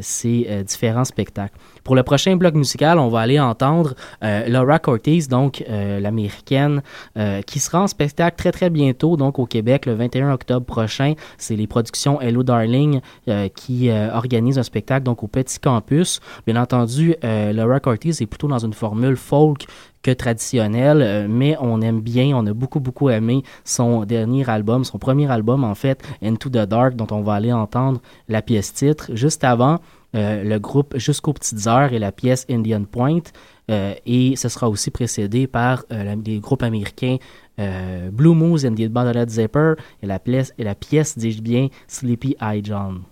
ces 0.00 0.64
différents 0.66 1.04
spectacles. 1.04 1.56
Pour 1.84 1.96
le 1.96 2.02
prochain 2.02 2.36
bloc 2.36 2.54
musical, 2.54 2.98
on 2.98 3.08
va 3.08 3.20
aller 3.20 3.40
entendre 3.40 3.94
Laura 4.22 4.78
Cortez, 4.78 5.20
donc 5.28 5.64
l'américaine, 5.68 6.82
qui 7.46 7.58
sera 7.58 7.82
en 7.82 7.86
spectacle 7.86 8.36
très 8.36 8.52
très 8.52 8.70
bientôt, 8.70 9.16
donc 9.16 9.38
au 9.38 9.46
Québec, 9.46 9.86
le 9.86 9.94
21 9.94 10.32
octobre 10.32 10.66
prochain. 10.66 11.14
C'est 11.38 11.56
les 11.56 11.66
productions 11.66 12.20
Hello 12.20 12.42
Darling 12.42 13.00
euh, 13.28 13.48
qui 13.48 13.90
euh, 13.90 14.12
organisent 14.12 14.58
un 14.58 14.62
spectacle 14.62 15.04
donc 15.04 15.22
au 15.22 15.26
Petit 15.26 15.58
Campus. 15.58 16.20
Bien 16.46 16.56
entendu, 16.56 17.14
euh, 17.24 17.52
Laura 17.52 17.80
Cortez 17.80 18.10
est 18.10 18.26
plutôt 18.26 18.48
dans 18.48 18.58
une 18.58 18.72
formule 18.72 19.16
folk 19.16 19.66
que 20.02 20.10
traditionnelle, 20.10 21.28
mais 21.28 21.56
on 21.60 21.82
aime 21.82 22.00
bien, 22.00 22.34
on 22.34 22.46
a 22.46 22.54
beaucoup 22.54 22.80
beaucoup 22.80 23.10
aimé 23.10 23.42
son 23.64 24.06
dernier 24.06 24.48
album, 24.48 24.82
son 24.82 24.96
premier 24.96 25.30
album 25.30 25.62
en 25.62 25.74
fait, 25.74 26.02
Into 26.22 26.48
the 26.48 26.66
Dark, 26.66 26.96
dont 26.96 27.08
on 27.10 27.20
va 27.20 27.34
aller 27.34 27.52
entendre 27.52 28.00
la 28.26 28.40
pièce 28.40 28.72
titre. 28.72 29.10
Juste 29.12 29.44
avant, 29.44 29.78
le 30.14 30.58
groupe 30.58 30.96
Jusqu'aux 30.98 31.32
Petites 31.32 31.66
Heures 31.66 31.92
et 31.92 31.98
la 31.98 32.12
pièce 32.12 32.46
Indian 32.50 32.84
Point. 32.84 33.22
et 33.68 34.34
ce 34.36 34.48
sera 34.48 34.68
aussi 34.68 34.90
précédé 34.90 35.46
par 35.46 35.84
des 36.16 36.38
groupes 36.38 36.62
américains 36.62 37.18
euh, 37.60 38.10
Blue 38.10 38.34
Moose 38.34 38.64
and 38.64 38.74
the 38.74 38.88
Band 38.88 39.12
Zipper 39.28 39.74
et 40.02 40.06
la 40.06 40.18
pièce, 40.18 40.54
et 40.56 40.64
la 40.64 40.74
pièce 40.74 41.18
dis-je 41.18 41.42
bien, 41.42 41.68
Sleepy 41.88 42.36
Eye 42.40 42.62
John. 42.64 43.02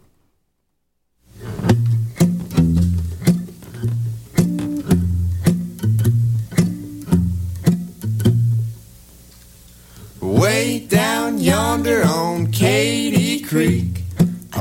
Way 10.22 10.86
down 10.88 11.38
yonder 11.38 12.02
on 12.06 12.46
Katy 12.46 13.42
Creek, 13.42 13.97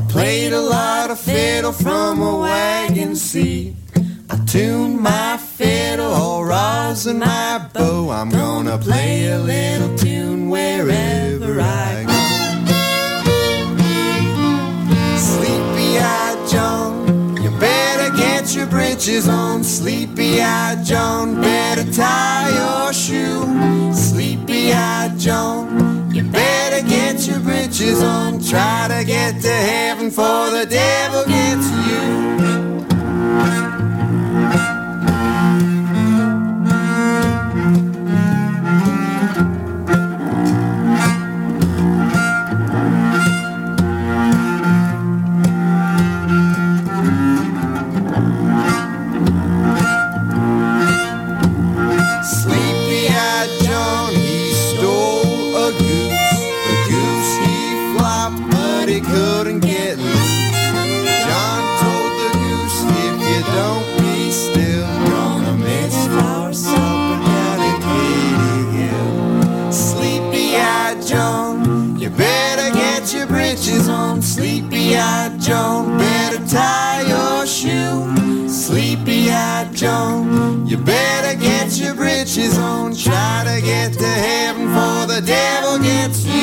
played 0.08 0.54
a 0.54 0.62
lot 0.62 1.12
of 1.12 1.20
fiddle 1.20 1.72
from 1.72 2.22
a 2.22 2.40
wagon 2.40 3.16
seat. 3.16 3.76
I 4.30 4.38
tuned 4.46 5.00
my 5.00 5.38
fiddle, 5.38 6.14
or 6.14 6.48
rosin 6.48 7.20
my 7.20 7.60
bow. 7.74 8.10
I'm 8.10 8.30
gonna 8.30 8.78
play 8.78 9.28
a 9.28 9.40
little 9.40 9.96
tune 9.98 10.50
wherever 10.50 11.60
I 11.60 12.04
go. 12.08 12.20
Sleepy-eyed 15.18 16.50
John, 16.50 17.38
you 17.42 17.52
better 17.60 18.16
get 18.18 18.56
your 18.56 18.68
breeches 18.68 19.28
on. 19.28 19.64
Sleepy-eyed 19.64 20.86
John, 20.86 21.42
better 21.42 21.86
tie 21.92 22.50
your 22.62 22.94
shoe. 22.94 23.46
Sleepy-eyed 23.94 25.18
John, 25.20 26.12
you 26.14 26.24
better 26.24 26.57
breeches 27.78 28.02
on. 28.02 28.40
Try 28.40 28.88
to 28.90 29.06
get 29.06 29.42
to 29.42 29.52
heaven, 29.52 30.10
for 30.10 30.50
the 30.50 30.66
devil 30.66 31.26
gets 31.26 31.70
you. 31.70 32.08
Better 80.88 81.38
get 81.38 81.78
your 81.78 81.94
britches 81.94 82.58
on. 82.58 82.96
Try 82.96 83.44
to 83.46 83.62
get 83.62 83.94
to 83.94 84.08
heaven 84.08 84.68
for 84.70 85.14
the 85.14 85.22
devil 85.22 85.78
gets 85.78 86.26
you. 86.26 86.37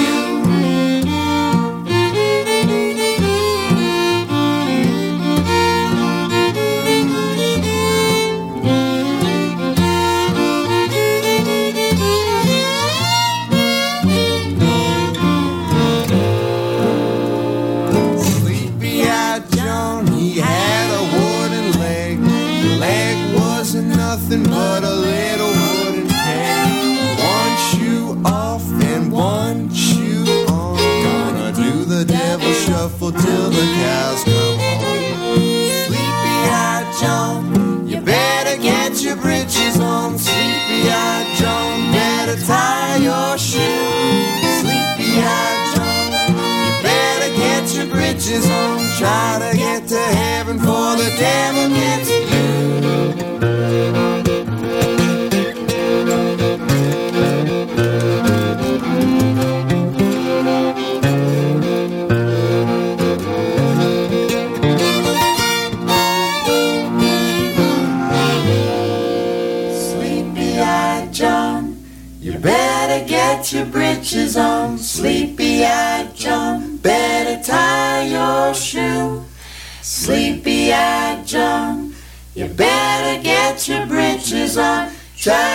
Britches. 48.25 48.47
Try 48.99 49.39
to 49.41 49.57
get 49.57 49.89
to 49.89 49.99
heaven 49.99 50.59
for 50.59 50.97
the 50.97 51.15
devil 51.19 51.69
gets 51.69 52.11
you. 52.11 52.25
Sleepy 69.73 70.61
Eye 70.61 71.09
John, 71.13 71.77
you 72.21 72.39
better 72.39 73.07
get 73.07 73.53
your 73.53 73.67
britches 73.67 74.37
on, 74.37 74.74
better 82.57 83.23
get 83.23 83.69
your 83.69 83.87
britches 83.87 84.57
on. 84.57 84.91
Try 85.17 85.54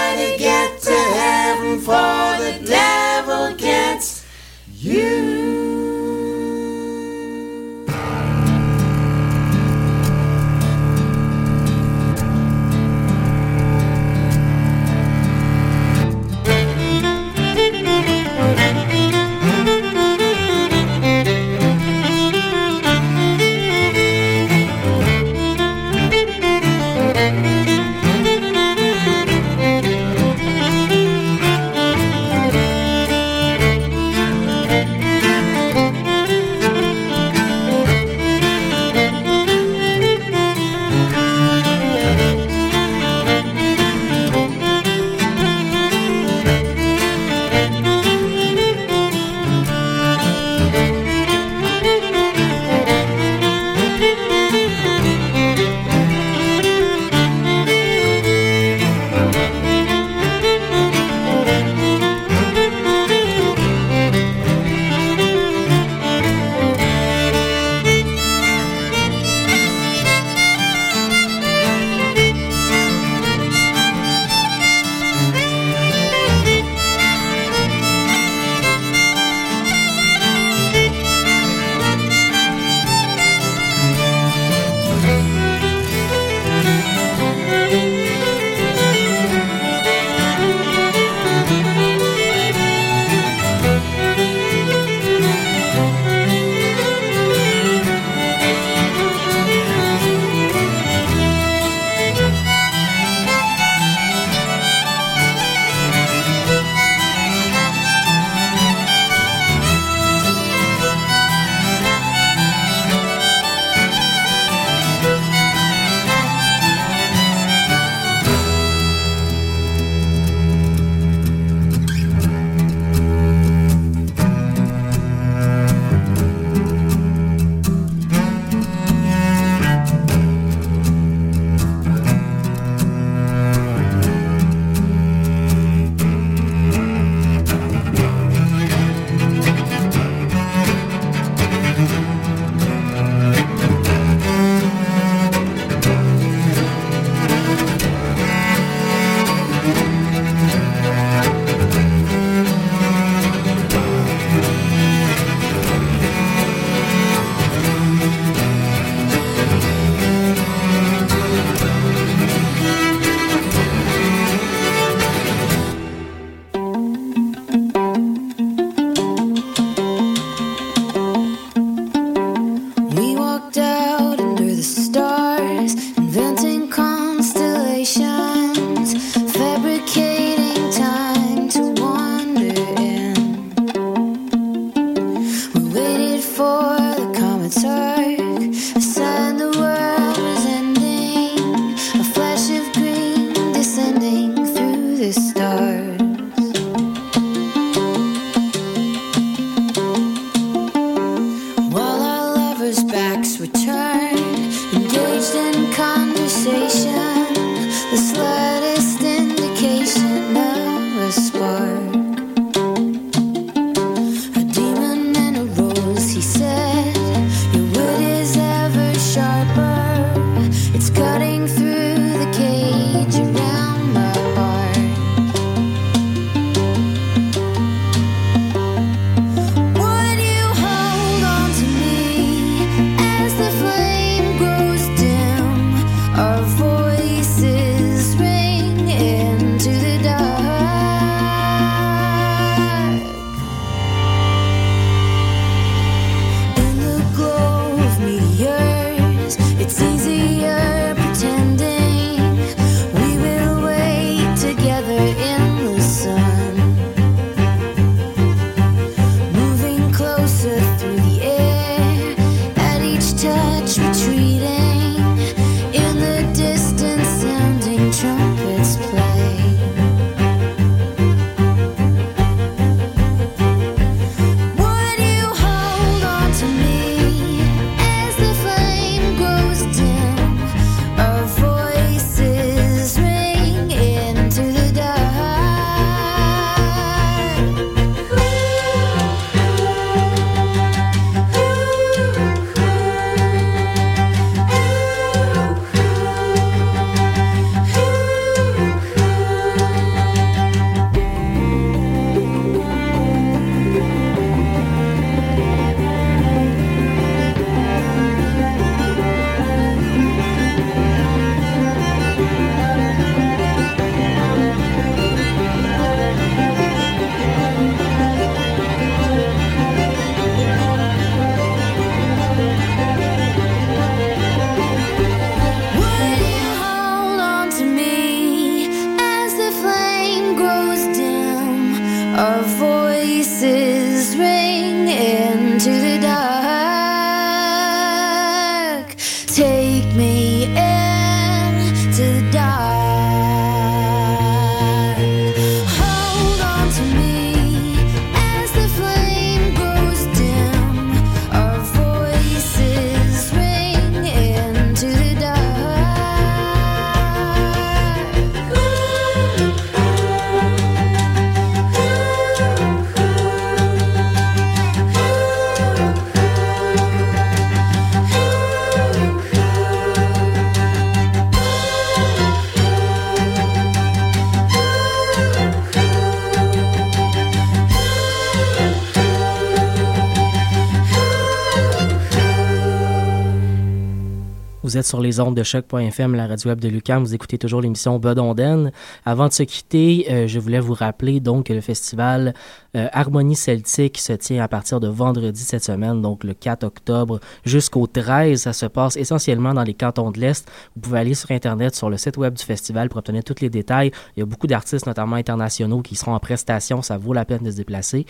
sur 384.90 385.02
les 385.02 385.20
ondes 385.20 385.38
de 385.38 385.44
choc.fm, 385.44 386.16
la 386.16 386.26
radio 386.26 386.50
web 386.50 386.60
de 386.60 386.68
Lucam. 386.68 387.04
Vous 387.04 387.14
écoutez 387.14 387.38
toujours 387.38 387.62
l'émission 387.62 388.00
Bedonden. 388.00 388.72
Avant 389.06 389.28
de 389.28 389.34
se 389.34 389.44
quitter, 389.44 390.08
euh, 390.10 390.28
je 390.28 390.40
voulais 390.40 390.60
vous 390.60 390.74
rappeler 390.74 391.20
donc 391.20 391.46
que 391.46 391.54
le 391.54 391.62
festival 391.62 392.34
euh, 392.76 392.88
Harmonie 392.92 393.36
Celtique 393.36 394.00
se 394.00 394.14
tient 394.14 394.44
à 394.44 394.48
partir 394.48 394.80
de 394.80 394.88
vendredi 394.88 395.42
cette 395.42 395.64
semaine, 395.64 396.02
donc 396.02 396.24
le 396.24 396.34
4 396.34 396.64
octobre 396.64 397.20
jusqu'au 397.46 397.86
13. 397.86 398.42
Ça 398.42 398.52
se 398.52 398.66
passe 398.66 398.98
essentiellement 398.98 399.54
dans 399.54 399.64
les 399.64 399.76
cantons 399.76 400.10
de 400.10 400.20
l'Est. 400.20 400.50
Vous 400.76 400.82
pouvez 400.82 401.00
aller 401.00 401.14
sur 401.14 401.30
Internet, 401.30 401.76
sur 401.76 401.92
le 401.92 401.98
site 401.98 402.18
web 402.18 402.34
du 402.34 402.44
festival 402.44 402.90
pour 402.90 402.98
obtenir 402.98 403.24
tous 403.24 403.42
les 403.42 403.52
détails. 403.52 403.92
Il 404.18 404.22
y 404.22 404.24
a 404.24 404.26
beaucoup 404.26 404.48
d'artistes, 404.48 404.88
notamment 404.88 405.18
internationaux, 405.18 405.84
qui 405.84 405.94
seront 405.96 406.16
en 406.16 406.20
prestation. 406.20 406.82
Ça 406.82 406.98
vaut 406.98 407.14
la 407.14 407.26
peine 407.26 407.44
de 407.44 407.52
se 407.52 407.58
déplacer. 407.58 408.08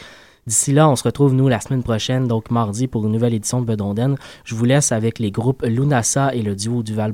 D'ici 0.50 0.72
là, 0.72 0.90
on 0.90 0.96
se 0.96 1.04
retrouve, 1.04 1.36
nous, 1.36 1.48
la 1.48 1.60
semaine 1.60 1.84
prochaine, 1.84 2.28
donc 2.28 2.50
mardi, 2.50 2.88
pour 2.88 3.06
une 3.06 3.12
nouvelle 3.12 3.36
édition 3.36 3.62
de 3.62 3.68
Bedonden. 3.68 4.16
Je 4.46 4.56
vous 4.56 4.66
laisse 4.66 4.92
avec 4.92 5.20
les 5.20 5.30
groupes 5.30 5.62
Lunasa 5.62 6.34
et 6.34 6.42
le 6.42 6.56
duo 6.56 6.82
Duval 6.82 7.14